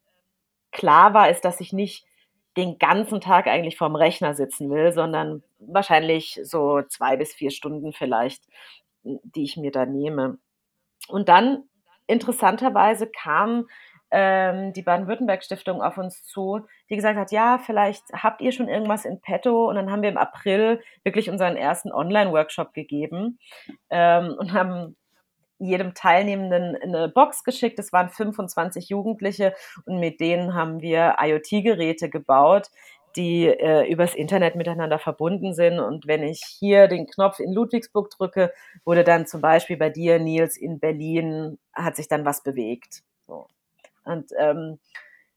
[0.72, 2.07] klar war, ist, dass ich nicht
[2.57, 7.92] den ganzen Tag eigentlich vorm Rechner sitzen will, sondern wahrscheinlich so zwei bis vier Stunden
[7.92, 8.44] vielleicht,
[9.03, 10.38] die ich mir da nehme.
[11.09, 11.64] Und dann
[12.07, 13.66] interessanterweise kam
[14.11, 19.07] ähm, die Baden-Württemberg-Stiftung auf uns zu, die gesagt hat, ja, vielleicht habt ihr schon irgendwas
[19.07, 19.68] in petto.
[19.68, 23.38] Und dann haben wir im April wirklich unseren ersten Online-Workshop gegeben
[23.88, 24.96] ähm, und haben
[25.62, 27.78] jedem Teilnehmenden eine Box geschickt.
[27.78, 29.54] Es waren 25 Jugendliche
[29.86, 32.70] und mit denen haben wir IoT-Geräte gebaut,
[33.16, 35.78] die äh, übers Internet miteinander verbunden sind.
[35.78, 38.52] Und wenn ich hier den Knopf in Ludwigsburg drücke,
[38.84, 43.02] wurde dann zum Beispiel bei dir, Nils, in Berlin, hat sich dann was bewegt.
[43.26, 43.46] So.
[44.04, 44.78] Und ähm,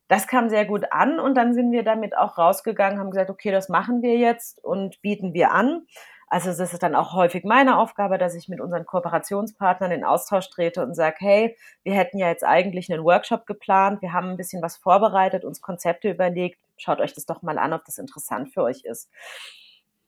[0.07, 3.51] das kam sehr gut an und dann sind wir damit auch rausgegangen, haben gesagt, okay,
[3.51, 5.88] das machen wir jetzt und bieten wir an.
[6.28, 10.49] Also das ist dann auch häufig meine Aufgabe, dass ich mit unseren Kooperationspartnern in Austausch
[10.49, 14.38] trete und sage, hey, wir hätten ja jetzt eigentlich einen Workshop geplant, wir haben ein
[14.38, 18.53] bisschen was vorbereitet, uns Konzepte überlegt, schaut euch das doch mal an, ob das interessant
[18.53, 19.09] für euch ist.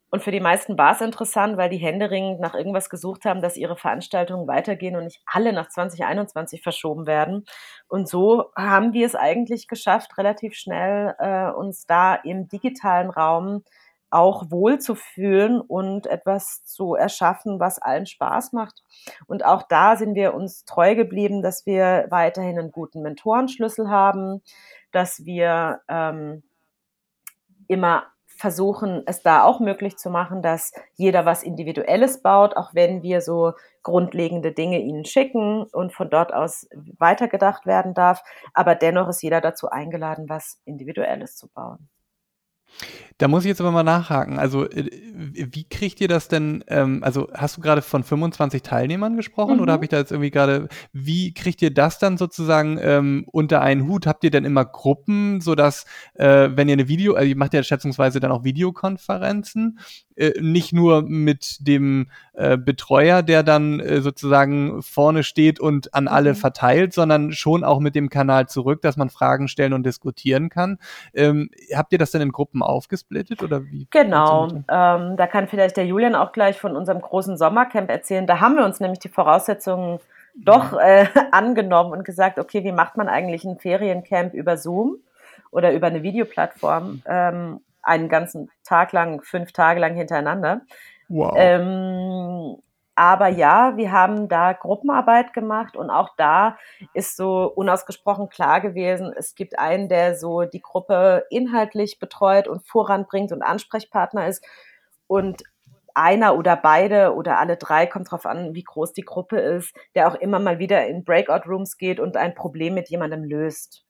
[0.10, 3.58] Und für die meisten war es interessant, weil die händeringend nach irgendwas gesucht haben, dass
[3.58, 7.46] ihre Veranstaltungen weitergehen und nicht alle nach 2021 verschoben werden.
[7.90, 13.64] Und so haben wir es eigentlich geschafft, relativ schnell äh, uns da im digitalen Raum
[14.10, 18.84] auch wohl zu fühlen und etwas zu erschaffen, was allen Spaß macht.
[19.28, 24.42] Und auch da sind wir uns treu geblieben, dass wir weiterhin einen guten Mentorenschlüssel haben,
[24.92, 26.44] dass wir ähm,
[27.68, 28.06] immer
[28.38, 33.22] versuchen, es da auch möglich zu machen, dass jeder was Individuelles baut, auch wenn wir
[33.22, 36.68] so grundlegende Dinge ihnen schicken und von dort aus
[37.00, 38.22] weitergedacht werden darf.
[38.54, 41.90] Aber dennoch ist jeder dazu eingeladen, was Individuelles zu bauen.
[43.20, 44.38] Da muss ich jetzt aber mal nachhaken.
[44.38, 46.64] Also, äh, wie kriegt ihr das denn?
[46.68, 49.62] Ähm, also, hast du gerade von 25 Teilnehmern gesprochen mhm.
[49.62, 53.62] oder habe ich da jetzt irgendwie gerade, wie kriegt ihr das dann sozusagen ähm, unter
[53.62, 54.06] einen Hut?
[54.06, 57.64] Habt ihr denn immer Gruppen, sodass, äh, wenn ihr eine Video, also ihr macht ja
[57.64, 59.80] schätzungsweise dann auch Videokonferenzen,
[60.16, 66.34] äh, nicht nur mit dem äh, Betreuer, der dann sozusagen vorne steht und an alle
[66.34, 66.36] mhm.
[66.36, 70.78] verteilt, sondern schon auch mit dem Kanal zurück, dass man Fragen stellen und diskutieren kann.
[71.16, 73.88] Ähm, habt ihr das denn in Gruppen aufgesplittet oder wie?
[73.92, 78.28] Genau, ähm, da kann vielleicht der Julian auch gleich von unserem großen Sommercamp erzählen.
[78.28, 80.00] Da haben wir uns nämlich die Voraussetzungen
[80.36, 84.98] doch äh, angenommen und gesagt, okay, wie macht man eigentlich ein Feriencamp über Zoom
[85.52, 90.62] oder über eine Videoplattform ähm, einen ganzen Tag lang, fünf Tage lang hintereinander.
[91.08, 91.34] Wow.
[91.38, 92.58] Ähm,
[92.98, 96.58] aber ja, wir haben da Gruppenarbeit gemacht und auch da
[96.94, 102.68] ist so unausgesprochen klar gewesen, es gibt einen, der so die Gruppe inhaltlich betreut und
[102.68, 104.44] voranbringt und Ansprechpartner ist
[105.06, 105.44] und
[105.94, 110.08] einer oder beide oder alle drei, kommt drauf an, wie groß die Gruppe ist, der
[110.08, 113.87] auch immer mal wieder in Breakout Rooms geht und ein Problem mit jemandem löst.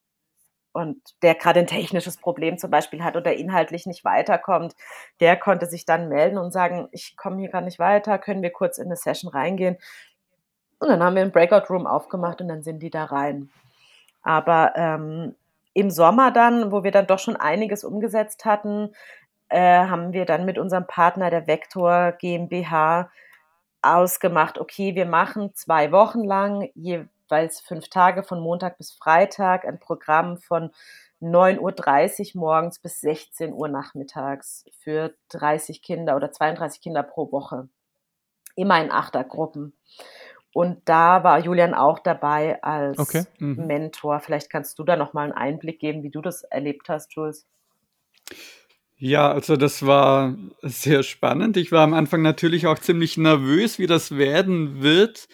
[0.78, 4.76] Und der gerade ein technisches Problem zum Beispiel hat oder inhaltlich nicht weiterkommt,
[5.20, 8.52] der konnte sich dann melden und sagen, ich komme hier gar nicht weiter, können wir
[8.52, 9.78] kurz in eine Session reingehen.
[10.78, 13.50] Und dann haben wir einen Breakout Room aufgemacht und dann sind die da rein.
[14.22, 15.34] Aber ähm,
[15.74, 18.94] im Sommer dann, wo wir dann doch schon einiges umgesetzt hatten,
[19.50, 23.10] äh, haben wir dann mit unserem Partner der Vector GmbH
[23.82, 26.70] ausgemacht, okay, wir machen zwei Wochen lang
[27.28, 30.72] jeweils fünf Tage von Montag bis Freitag ein Programm von
[31.22, 37.68] 9.30 Uhr morgens bis 16 Uhr nachmittags für 30 Kinder oder 32 Kinder pro Woche.
[38.56, 39.74] Immer in Achtergruppen.
[40.54, 43.24] Und da war Julian auch dabei als okay.
[43.40, 43.68] mhm.
[43.68, 44.20] Mentor.
[44.20, 47.46] Vielleicht kannst du da nochmal einen Einblick geben, wie du das erlebt hast, Jules.
[49.00, 51.58] Ja, also das war sehr spannend.
[51.58, 55.28] Ich war am Anfang natürlich auch ziemlich nervös, wie das werden wird.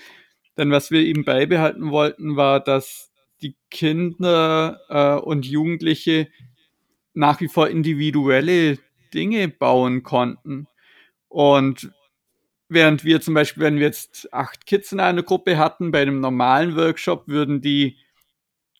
[0.57, 6.27] Denn was wir ihm beibehalten wollten, war, dass die Kinder äh, und Jugendliche
[7.13, 8.77] nach wie vor individuelle
[9.13, 10.67] Dinge bauen konnten.
[11.27, 11.91] Und
[12.69, 16.19] während wir zum Beispiel, wenn wir jetzt acht Kids in einer Gruppe hatten, bei einem
[16.19, 17.97] normalen Workshop würden die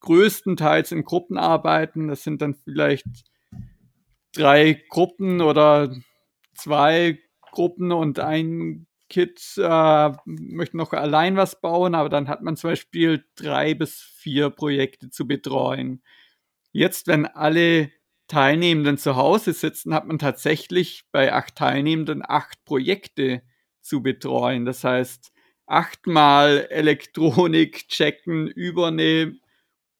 [0.02, 2.08] größtenteils in Gruppen arbeiten.
[2.08, 3.06] Das sind dann vielleicht
[4.34, 5.96] drei Gruppen oder
[6.56, 7.20] zwei
[7.52, 12.72] Gruppen und ein Kid äh, möchte noch allein was bauen, aber dann hat man zum
[12.72, 16.01] Beispiel drei bis vier Projekte zu betreuen.
[16.72, 17.91] Jetzt, wenn alle
[18.28, 23.43] Teilnehmenden zu Hause sitzen, hat man tatsächlich bei acht Teilnehmenden acht Projekte
[23.82, 24.66] zu betreuen.
[24.66, 25.32] Das heißt,
[25.68, 29.36] achtmal Elektronik checken über eine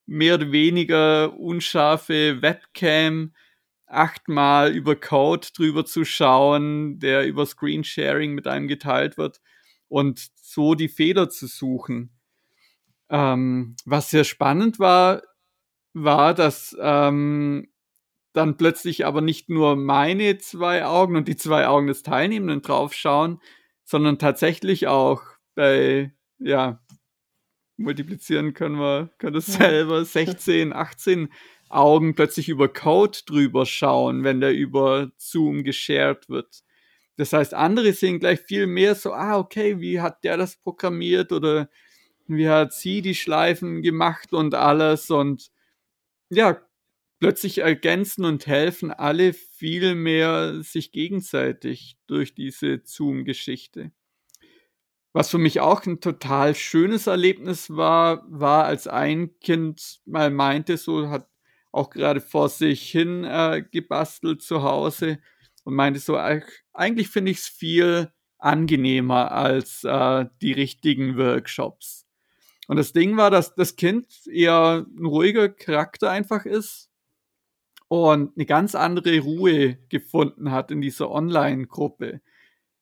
[0.08, 3.36] mehr oder weniger unscharfe Webcam,
[3.94, 9.42] achtmal über Code drüber zu schauen, der über Screensharing mit einem geteilt wird
[9.88, 12.12] und so die Fehler zu suchen.
[13.10, 15.22] Ähm, was sehr spannend war,
[15.94, 17.68] war, dass ähm,
[18.34, 23.40] dann plötzlich aber nicht nur meine zwei Augen und die zwei Augen des Teilnehmenden draufschauen,
[23.84, 25.22] sondern tatsächlich auch
[25.56, 26.82] bei, ja,
[27.78, 31.30] multiplizieren können wir, können das selber, 16, 18
[31.76, 36.64] Augen plötzlich über Code drüber schauen, wenn der über Zoom geshared wird.
[37.18, 41.32] Das heißt, andere sehen gleich viel mehr so, ah, okay, wie hat der das programmiert
[41.32, 41.70] oder
[42.28, 45.52] wie hat sie die Schleifen gemacht und alles und
[46.30, 46.62] ja,
[47.20, 53.92] plötzlich ergänzen und helfen alle viel mehr sich gegenseitig durch diese Zoom-Geschichte.
[55.14, 60.76] Was für mich auch ein total schönes Erlebnis war, war, als ein Kind mal meinte,
[60.78, 61.30] so hat
[61.74, 65.20] auch gerade vor sich hin äh, gebastelt zu Hause
[65.64, 66.18] und meinte so,
[66.72, 72.06] eigentlich finde ich es viel angenehmer als äh, die richtigen Workshops.
[72.68, 76.90] Und das Ding war, dass das Kind eher ein ruhiger Charakter einfach ist
[77.88, 82.22] und eine ganz andere Ruhe gefunden hat in dieser Online-Gruppe.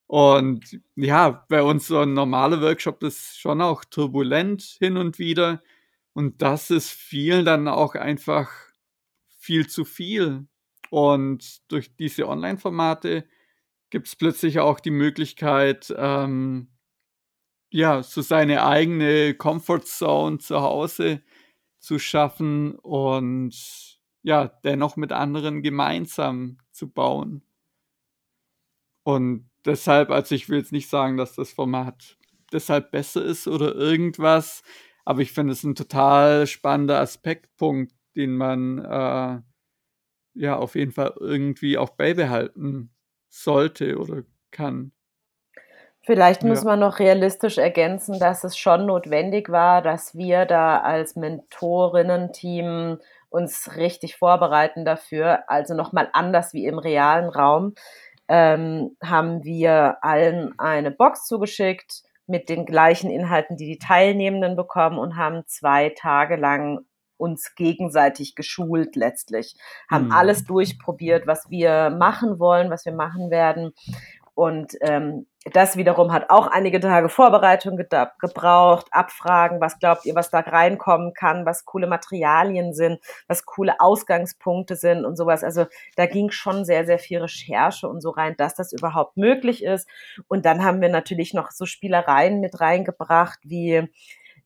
[0.08, 5.64] Und ja, bei uns so ein normaler Workshop ist schon auch turbulent hin und wieder.
[6.14, 8.52] Und das ist vielen dann auch einfach
[9.42, 10.48] viel zu viel.
[10.92, 13.26] Und durch diese Online-Formate
[13.90, 16.70] gibt es plötzlich auch die Möglichkeit, ähm,
[17.72, 21.22] ja, so seine eigene Comfort Zone zu Hause
[21.80, 27.44] zu schaffen und ja, dennoch mit anderen gemeinsam zu bauen.
[29.04, 32.18] Und deshalb, also ich will jetzt nicht sagen, dass das Format
[32.52, 34.62] deshalb besser ist oder irgendwas,
[35.06, 39.42] aber ich finde es ein total spannender Aspektpunkt, den man äh,
[40.34, 42.94] ja auf jeden Fall irgendwie auch beibehalten
[43.30, 44.92] sollte oder kann.
[46.04, 46.72] Vielleicht muss ja.
[46.72, 52.98] man noch realistisch ergänzen, dass es schon notwendig war, dass wir da als Mentorinnen-Team
[53.30, 57.76] uns richtig vorbereiten dafür, also nochmal anders wie im realen Raum.
[58.28, 64.98] ähm, haben wir allen eine Box zugeschickt mit den gleichen Inhalten, die die Teilnehmenden bekommen
[64.98, 66.86] und haben zwei Tage lang
[67.22, 69.56] uns gegenseitig geschult letztlich,
[69.90, 70.12] haben mhm.
[70.12, 73.74] alles durchprobiert, was wir machen wollen, was wir machen werden.
[74.34, 80.30] Und ähm, das wiederum hat auch einige Tage Vorbereitung gebraucht, Abfragen, was glaubt ihr, was
[80.30, 85.44] da reinkommen kann, was coole Materialien sind, was coole Ausgangspunkte sind und sowas.
[85.44, 85.66] Also
[85.96, 89.88] da ging schon sehr, sehr viel Recherche und so rein, dass das überhaupt möglich ist.
[90.28, 93.90] Und dann haben wir natürlich noch so Spielereien mit reingebracht, wie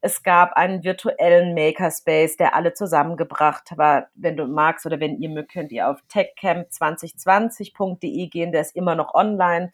[0.06, 4.10] es gab einen virtuellen Makerspace, der alle zusammengebracht war.
[4.14, 8.94] Wenn du magst oder wenn ihr mögt, könnt ihr auf techcamp2020.de gehen, der ist immer
[8.94, 9.72] noch online.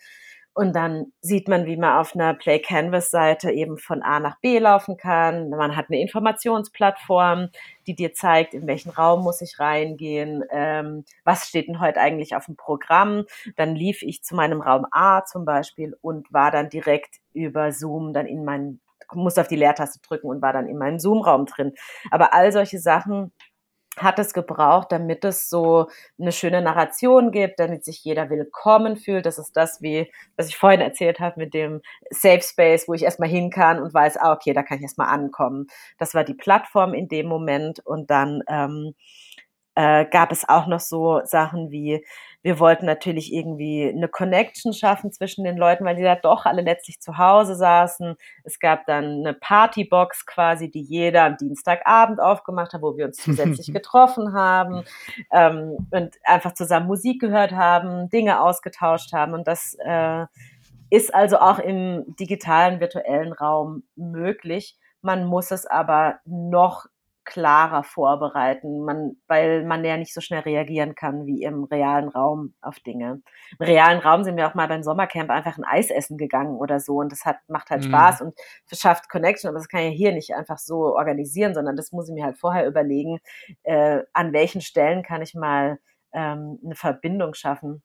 [0.54, 4.40] Und dann sieht man, wie man auf einer Play Canvas Seite eben von A nach
[4.40, 5.50] B laufen kann.
[5.50, 7.50] Man hat eine Informationsplattform,
[7.88, 12.36] die dir zeigt, in welchen Raum muss ich reingehen, ähm, was steht denn heute eigentlich
[12.36, 13.26] auf dem Programm.
[13.58, 18.14] Dann lief ich zu meinem Raum A zum Beispiel und war dann direkt über Zoom
[18.14, 18.80] dann in meinen
[19.14, 21.74] musste auf die Leertaste drücken und war dann in meinem Zoom-Raum drin.
[22.12, 23.32] Aber all solche Sachen
[23.97, 25.88] hat es gebraucht, damit es so
[26.20, 29.26] eine schöne Narration gibt, damit sich jeder willkommen fühlt.
[29.26, 33.03] Das ist das, wie, was ich vorhin erzählt habe mit dem Safe Space, wo ich
[33.03, 35.68] erstmal hin kann und weiß, ah, okay, da kann ich erstmal ankommen.
[35.97, 38.95] Das war die Plattform in dem Moment und dann ähm,
[39.76, 42.04] äh, gab es auch noch so Sachen wie,
[42.44, 46.62] wir wollten natürlich irgendwie eine Connection schaffen zwischen den Leuten, weil die da doch alle
[46.62, 48.16] letztlich zu Hause saßen.
[48.44, 53.18] Es gab dann eine Partybox quasi, die jeder am Dienstagabend aufgemacht hat, wo wir uns
[53.18, 54.84] zusätzlich getroffen haben
[55.32, 59.34] ähm, und einfach zusammen Musik gehört haben, Dinge ausgetauscht haben.
[59.34, 60.26] Und das äh,
[60.90, 64.78] ist also auch im digitalen, virtuellen Raum möglich.
[65.02, 66.86] Man muss es aber noch
[67.24, 72.54] klarer vorbereiten, man, weil man ja nicht so schnell reagieren kann wie im realen Raum
[72.62, 73.22] auf Dinge.
[73.60, 76.80] Im realen Raum sind wir auch mal beim Sommercamp einfach ein Eis essen gegangen oder
[76.80, 77.90] so und das hat, macht halt mhm.
[77.90, 81.92] Spaß und verschafft Connection, aber das kann ich hier nicht einfach so organisieren, sondern das
[81.92, 83.20] muss ich mir halt vorher überlegen,
[83.64, 85.80] äh, an welchen Stellen kann ich mal
[86.14, 87.84] ähm, eine Verbindung schaffen,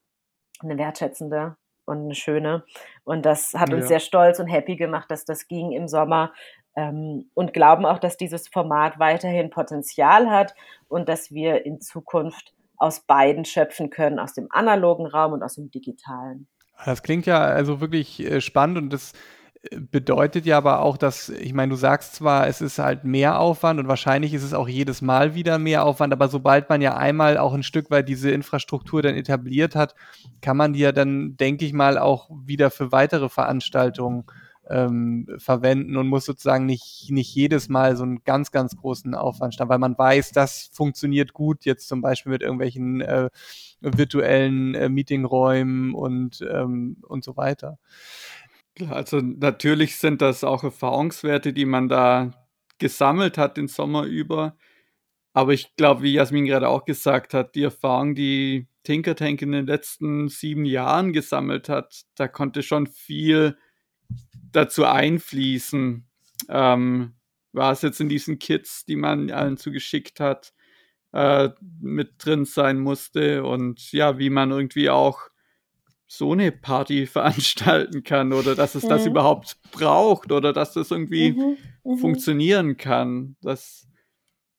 [0.60, 1.56] eine wertschätzende
[1.86, 2.64] und eine schöne.
[3.04, 3.88] Und das hat uns ja.
[3.88, 6.32] sehr stolz und happy gemacht, dass das ging im Sommer
[6.76, 10.54] ähm, und glauben auch, dass dieses Format weiterhin Potenzial hat
[10.88, 15.54] und dass wir in Zukunft aus beiden schöpfen können, aus dem analogen Raum und aus
[15.54, 16.46] dem digitalen.
[16.84, 19.14] Das klingt ja also wirklich äh, spannend und das
[19.70, 23.40] äh, bedeutet ja aber auch, dass, ich meine, du sagst zwar, es ist halt mehr
[23.40, 26.94] Aufwand und wahrscheinlich ist es auch jedes Mal wieder mehr Aufwand, aber sobald man ja
[26.94, 29.94] einmal auch ein Stück weit diese Infrastruktur dann etabliert hat,
[30.42, 34.26] kann man die ja dann, denke ich mal, auch wieder für weitere Veranstaltungen
[34.68, 39.54] ähm, verwenden und muss sozusagen nicht, nicht jedes Mal so einen ganz, ganz großen Aufwand
[39.54, 43.30] starten, weil man weiß, das funktioniert gut, jetzt zum Beispiel mit irgendwelchen äh,
[43.80, 47.78] virtuellen äh, Meetingräumen und, ähm, und so weiter.
[48.90, 52.32] Also natürlich sind das auch Erfahrungswerte, die man da
[52.78, 54.56] gesammelt hat den Sommer über.
[55.32, 59.52] Aber ich glaube, wie Jasmin gerade auch gesagt hat, die Erfahrung, die Tinker Tank in
[59.52, 63.56] den letzten sieben Jahren gesammelt hat, da konnte schon viel
[64.52, 66.06] dazu einfließen,
[66.48, 67.14] ähm,
[67.52, 70.52] was jetzt in diesen Kits, die man allen zugeschickt hat,
[71.12, 75.20] äh, mit drin sein musste und ja, wie man irgendwie auch
[76.06, 78.88] so eine Party veranstalten kann oder dass es mhm.
[78.90, 81.98] das überhaupt braucht oder dass das irgendwie mhm, mhm.
[81.98, 83.36] funktionieren kann.
[83.40, 83.88] Das,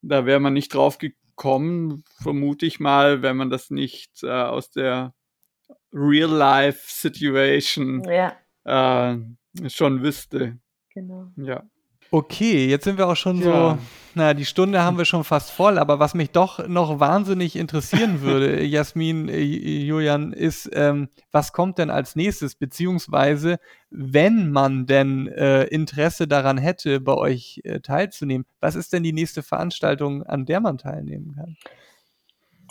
[0.02, 4.72] da wäre man nicht drauf gekommen, vermute ich mal, wenn man das nicht äh, aus
[4.72, 5.14] der
[5.94, 8.36] Real-Life-Situation ja.
[8.66, 9.18] äh,
[9.70, 10.58] schon wüsste.
[10.94, 11.28] Genau.
[11.36, 11.64] Ja.
[12.10, 13.44] Okay, jetzt sind wir auch schon ja.
[13.44, 13.78] so,
[14.16, 18.22] na, die Stunde haben wir schon fast voll, aber was mich doch noch wahnsinnig interessieren
[18.22, 22.56] würde, Jasmin, äh, Julian, ist, ähm, was kommt denn als nächstes?
[22.56, 23.58] Beziehungsweise,
[23.90, 29.14] wenn man denn äh, Interesse daran hätte, bei euch äh, teilzunehmen, was ist denn die
[29.14, 31.58] nächste Veranstaltung, an der man teilnehmen kann?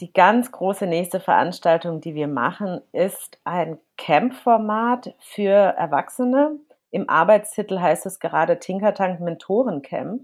[0.01, 6.59] Die ganz große nächste Veranstaltung, die wir machen, ist ein Camp-Format für Erwachsene
[6.97, 10.23] im Arbeitstitel heißt es gerade Tinkertank Mentorencamp.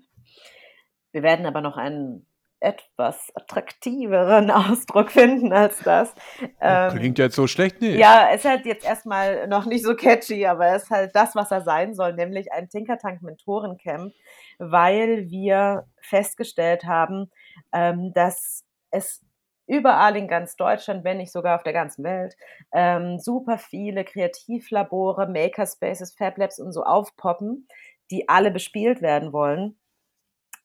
[1.12, 2.26] Wir werden aber noch einen
[2.60, 6.14] etwas attraktiveren Ausdruck finden als das.
[6.62, 7.98] Ähm, Klingt jetzt so schlecht nicht.
[7.98, 11.50] Ja, ist halt jetzt erstmal noch nicht so catchy, aber es ist halt das, was
[11.50, 14.14] er sein soll, nämlich ein Tinkertank Mentorencamp,
[14.58, 17.30] weil wir festgestellt haben,
[17.74, 19.20] ähm, dass es
[19.66, 22.36] überall in ganz Deutschland, wenn nicht sogar auf der ganzen Welt,
[22.72, 27.68] ähm, super viele Kreativlabore, Makerspaces, Fab Labs und so aufpoppen,
[28.10, 29.78] die alle bespielt werden wollen.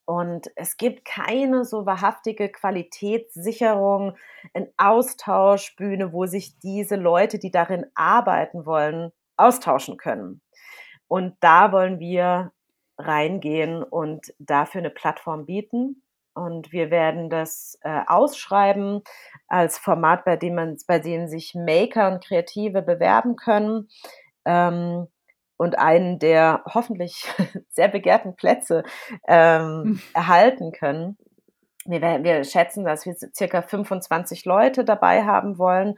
[0.06, 4.16] Und es gibt keine so wahrhaftige Qualitätssicherung,
[4.54, 10.42] eine Austauschbühne, wo sich diese Leute, die darin arbeiten wollen, austauschen können.
[11.08, 12.54] Und da wollen wir
[12.98, 16.04] reingehen und dafür eine Plattform bieten.
[16.38, 19.02] Und wir werden das äh, ausschreiben
[19.48, 23.90] als Format, bei dem man, bei dem sich Maker und Kreative bewerben können.
[24.46, 25.08] Ähm,
[25.58, 27.28] und einen der hoffentlich
[27.70, 28.84] sehr begehrten Plätze
[29.28, 30.02] ähm, hm.
[30.14, 31.18] erhalten können.
[31.86, 35.96] Wir, wir, schätzen, dass wir circa 25 Leute dabei haben wollen.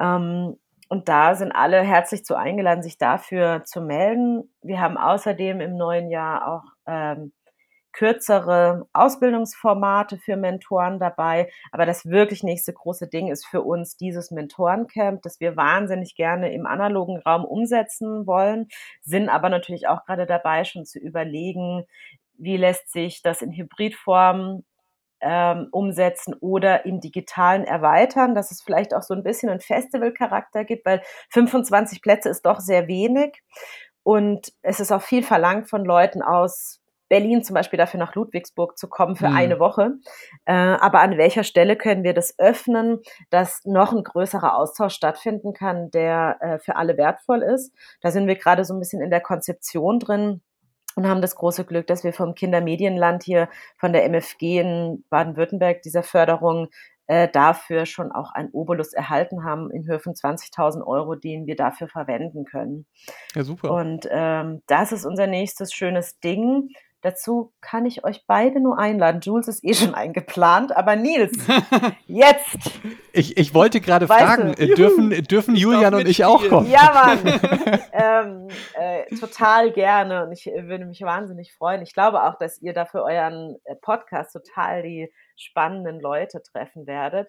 [0.00, 0.56] Ähm,
[0.88, 4.54] und da sind alle herzlich zu eingeladen, sich dafür zu melden.
[4.62, 7.32] Wir haben außerdem im neuen Jahr auch ähm,
[7.94, 11.50] kürzere Ausbildungsformate für Mentoren dabei.
[11.72, 16.52] Aber das wirklich nächste große Ding ist für uns dieses Mentorencamp, das wir wahnsinnig gerne
[16.52, 18.68] im analogen Raum umsetzen wollen,
[19.02, 21.84] sind aber natürlich auch gerade dabei, schon zu überlegen,
[22.36, 24.64] wie lässt sich das in Hybridform
[25.20, 30.64] ähm, umsetzen oder im Digitalen erweitern, dass es vielleicht auch so ein bisschen einen Festivalcharakter
[30.64, 33.40] gibt, weil 25 Plätze ist doch sehr wenig.
[34.02, 38.78] Und es ist auch viel verlangt von Leuten aus Berlin zum Beispiel dafür nach Ludwigsburg
[38.78, 39.36] zu kommen für mhm.
[39.36, 39.92] eine Woche.
[40.46, 43.00] Äh, aber an welcher Stelle können wir das öffnen,
[43.30, 47.72] dass noch ein größerer Austausch stattfinden kann, der äh, für alle wertvoll ist?
[48.00, 50.40] Da sind wir gerade so ein bisschen in der Konzeption drin
[50.96, 55.82] und haben das große Glück, dass wir vom Kindermedienland hier von der MFG in Baden-Württemberg
[55.82, 56.68] dieser Förderung
[57.06, 61.56] äh, dafür schon auch ein Obolus erhalten haben in Höhe von 20.000 Euro, den wir
[61.56, 62.86] dafür verwenden können.
[63.34, 63.72] Ja, super.
[63.72, 66.70] Und ähm, das ist unser nächstes schönes Ding.
[67.04, 69.20] Dazu kann ich euch beide nur einladen.
[69.20, 71.36] Jules ist eh schon eingeplant, aber Nils,
[72.06, 72.56] jetzt!
[73.12, 74.74] Ich, ich wollte gerade fragen, du?
[74.74, 76.70] dürfen, dürfen Julian und ich auch kommen?
[76.70, 77.40] Ja, Mann!
[77.92, 81.82] ähm, äh, total gerne und ich würde mich wahnsinnig freuen.
[81.82, 86.86] Ich glaube auch, dass ihr da für euren äh, Podcast total die spannenden Leute treffen
[86.86, 87.28] werdet.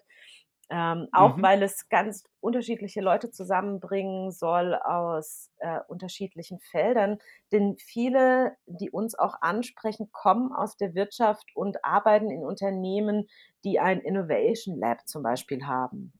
[0.68, 1.42] Ähm, auch mhm.
[1.42, 7.18] weil es ganz unterschiedliche Leute zusammenbringen soll aus äh, unterschiedlichen Feldern.
[7.52, 13.28] Denn viele, die uns auch ansprechen, kommen aus der Wirtschaft und arbeiten in Unternehmen,
[13.64, 16.12] die ein Innovation Lab zum Beispiel haben.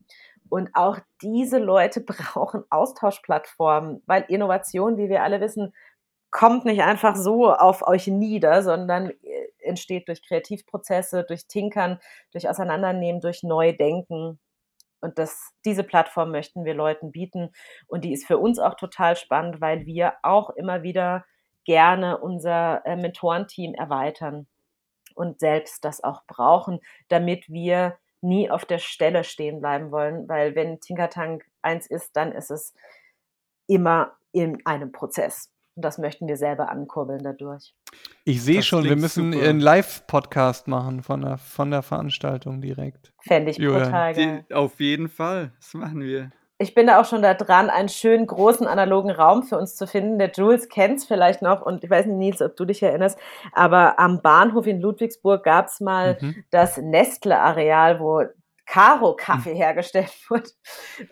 [0.49, 5.75] Und auch diese Leute brauchen Austauschplattformen, weil Innovation, wie wir alle wissen,
[6.31, 9.11] kommt nicht einfach so auf euch nieder, sondern
[9.67, 11.99] entsteht durch Kreativprozesse, durch Tinkern,
[12.33, 14.39] durch Auseinandernehmen, durch Neudenken.
[15.01, 17.51] Und das, diese Plattform möchten wir Leuten bieten.
[17.87, 21.25] Und die ist für uns auch total spannend, weil wir auch immer wieder
[21.65, 24.47] gerne unser äh, Mentorenteam erweitern
[25.15, 30.29] und selbst das auch brauchen, damit wir nie auf der Stelle stehen bleiben wollen.
[30.29, 32.75] Weil wenn Tinkertank eins ist, dann ist es
[33.67, 35.51] immer in einem Prozess.
[35.77, 37.75] Und das möchten wir selber ankurbeln dadurch.
[38.25, 39.47] Ich sehe schon, wir müssen super.
[39.47, 43.13] einen Live-Podcast machen von der, von der Veranstaltung direkt.
[43.21, 44.47] Fände ich brutal geil.
[44.53, 46.31] Auf jeden Fall, das machen wir.
[46.59, 49.87] Ich bin da auch schon da dran, einen schönen großen analogen Raum für uns zu
[49.87, 50.19] finden.
[50.19, 53.19] Der Jules kennt es vielleicht noch und ich weiß nicht, Nils, ob du dich erinnerst,
[53.53, 56.45] aber am Bahnhof in Ludwigsburg gab es mal mhm.
[56.51, 58.23] das Nestle-Areal, wo
[58.67, 59.57] Karo-Kaffee hm.
[59.57, 60.51] hergestellt wird.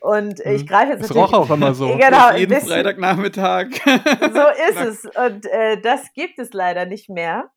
[0.01, 0.55] Und hm.
[0.55, 1.35] ich greife jetzt das natürlich.
[1.35, 1.97] auch immer so.
[1.97, 3.69] Genau, jeden Freitagnachmittag.
[3.85, 5.05] so ist es.
[5.05, 7.51] Und äh, das gibt es leider nicht mehr.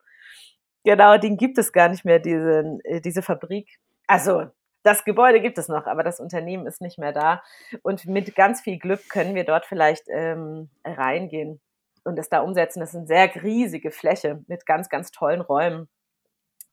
[0.84, 3.68] Genau, den gibt es gar nicht mehr, diese, äh, diese Fabrik.
[4.08, 4.46] Also,
[4.84, 7.44] das Gebäude gibt es noch, aber das Unternehmen ist nicht mehr da.
[7.84, 11.60] Und mit ganz viel Glück können wir dort vielleicht ähm, reingehen
[12.06, 12.80] und es da umsetzen.
[12.80, 15.90] Das ist eine sehr riesige Fläche mit ganz, ganz tollen Räumen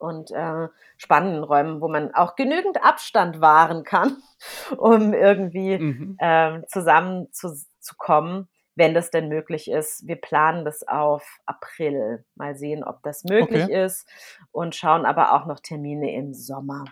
[0.05, 4.19] und äh, spannenden Räumen, wo man auch genügend Abstand wahren kann,
[4.77, 6.17] um irgendwie mhm.
[6.19, 10.07] äh, zusammenzukommen, wenn das denn möglich ist.
[10.07, 12.25] Wir planen das auf April.
[12.35, 13.85] Mal sehen, ob das möglich okay.
[13.85, 14.09] ist
[14.53, 16.85] und schauen aber auch noch Termine im Sommer.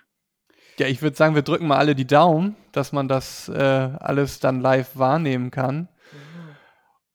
[0.79, 4.41] Ja, ich würde sagen, wir drücken mal alle die Daumen, dass man das äh, alles
[4.41, 5.89] dann live wahrnehmen kann.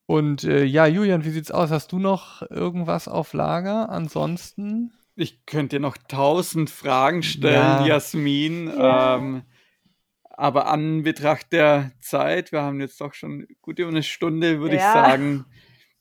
[0.06, 1.70] Und äh, ja, Julian, wie sieht's aus?
[1.70, 3.90] Hast du noch irgendwas auf Lager?
[3.90, 7.86] Ansonsten ich könnte dir noch tausend Fragen stellen, ja.
[7.86, 8.68] Jasmin.
[8.68, 9.18] Ja.
[9.18, 9.44] Ähm,
[10.30, 14.76] aber an Betracht der Zeit, wir haben jetzt doch schon gut über eine Stunde, würde
[14.76, 14.82] ja.
[14.82, 15.46] ich sagen,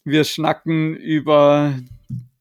[0.04, 1.72] wir schnacken über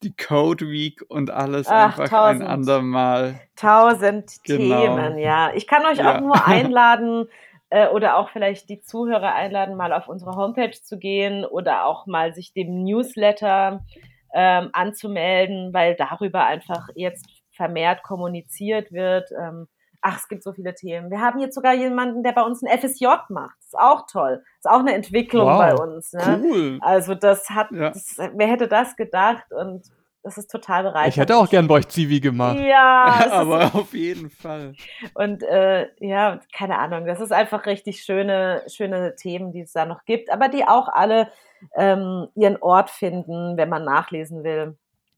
[0.03, 3.39] die Code Week und alles Ach, einfach tausend, ein andermal.
[3.55, 4.82] Tausend genau.
[4.82, 5.53] Themen, ja.
[5.55, 7.28] Ich kann euch auch nur einladen,
[7.69, 12.05] äh, oder auch vielleicht die Zuhörer einladen, mal auf unsere Homepage zu gehen oder auch
[12.05, 13.86] mal sich dem Newsletter
[14.34, 19.30] ähm, anzumelden, weil darüber einfach jetzt vermehrt kommuniziert wird.
[19.32, 19.67] Ähm,
[20.01, 21.09] ach, es gibt so viele Themen.
[21.09, 23.57] Wir haben jetzt sogar jemanden, der bei uns ein FSJ macht.
[23.59, 24.43] Das ist auch toll.
[24.59, 26.13] Ist auch eine Entwicklung wow, bei uns.
[26.13, 26.41] Ne?
[26.43, 26.80] Cool.
[26.82, 27.89] Also das hat, ja.
[27.89, 29.51] das, wer hätte das gedacht?
[29.51, 29.84] Und
[30.26, 31.13] das ist total bereichernd.
[31.13, 32.57] Ich hätte auch gern bei euch Zivi gemacht.
[32.59, 34.73] Ja, aber auf jeden Fall.
[35.13, 39.86] Und äh, ja, keine Ahnung, das ist einfach richtig schöne, schöne Themen, die es da
[39.86, 41.30] noch gibt, aber die auch alle
[41.76, 44.76] ähm, ihren Ort finden, wenn man nachlesen will.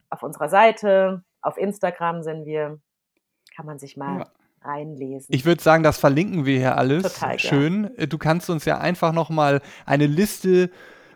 [0.10, 2.78] Auf unserer Seite, auf Instagram sind wir,
[3.56, 4.26] kann man sich mal ja
[4.64, 5.34] reinlesen.
[5.34, 7.14] Ich würde sagen, das verlinken wir hier alles.
[7.14, 7.94] Total schön.
[7.96, 8.10] Gern.
[8.10, 10.70] Du kannst uns ja einfach noch mal eine Liste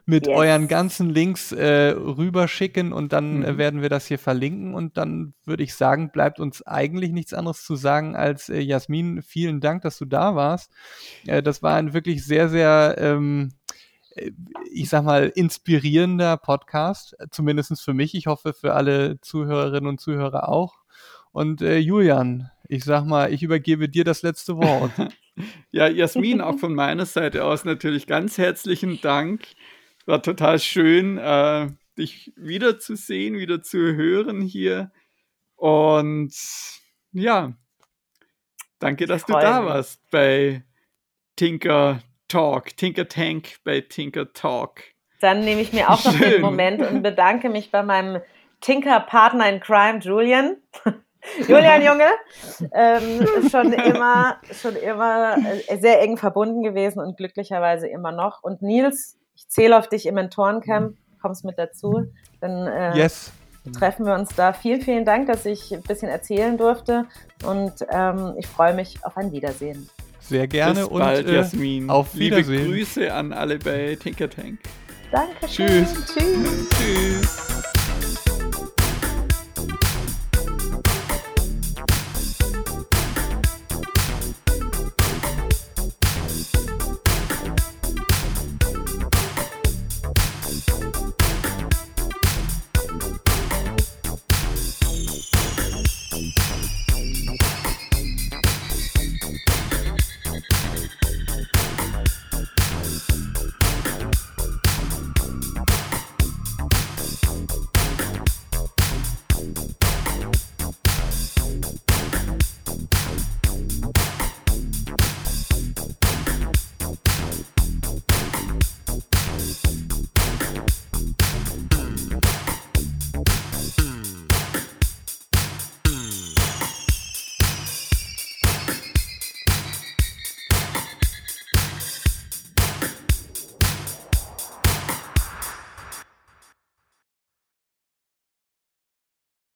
[0.05, 0.35] mit yes.
[0.35, 3.43] euren ganzen Links äh, rüberschicken und dann mhm.
[3.43, 7.33] äh, werden wir das hier verlinken und dann würde ich sagen, bleibt uns eigentlich nichts
[7.33, 10.71] anderes zu sagen als äh, Jasmin, vielen Dank, dass du da warst.
[11.27, 13.51] Äh, das war ein wirklich sehr, sehr ähm,
[14.15, 14.31] äh,
[14.71, 18.15] ich sag mal, inspirierender Podcast, zumindest für mich.
[18.15, 20.79] Ich hoffe für alle Zuhörerinnen und Zuhörer auch.
[21.31, 24.91] Und äh, Julian, ich sag mal, ich übergebe dir das letzte Wort.
[25.71, 29.45] ja, Jasmin, auch von meiner Seite aus natürlich ganz herzlichen Dank.
[30.05, 34.91] War total schön, äh, dich wiederzusehen, wieder zu hören hier.
[35.55, 36.33] Und
[37.11, 37.53] ja,
[38.79, 40.63] danke, dass du da warst bei
[41.35, 44.81] Tinker Talk, Tinker Tank bei Tinker Talk.
[45.19, 46.31] Dann nehme ich mir auch noch Schön.
[46.31, 48.21] den Moment und bedanke mich bei meinem
[48.61, 50.57] Tinker-Partner in Crime, Julian.
[51.47, 52.09] Julian Junge,
[52.73, 55.37] ähm, schon immer, schon immer
[55.67, 58.41] äh, sehr eng verbunden gewesen und glücklicherweise immer noch.
[58.41, 62.05] Und Nils, ich zähle auf dich im Mentorencamp, kommst mit dazu.
[62.39, 63.31] Dann äh, yes.
[63.77, 64.53] treffen wir uns da.
[64.53, 67.05] Vielen, vielen Dank, dass ich ein bisschen erzählen durfte
[67.43, 69.89] und ähm, ich freue mich auf ein Wiedersehen.
[70.19, 71.89] Sehr gerne Bis bald, und äh, Jasmin.
[71.89, 72.59] auf Wiedersehen.
[72.59, 74.59] Liebe Grüße an alle bei Tinker Tank.
[75.11, 75.47] Danke.
[75.47, 75.93] Tschüss.
[76.05, 76.69] Tschüss.
[76.69, 77.50] Tschüss.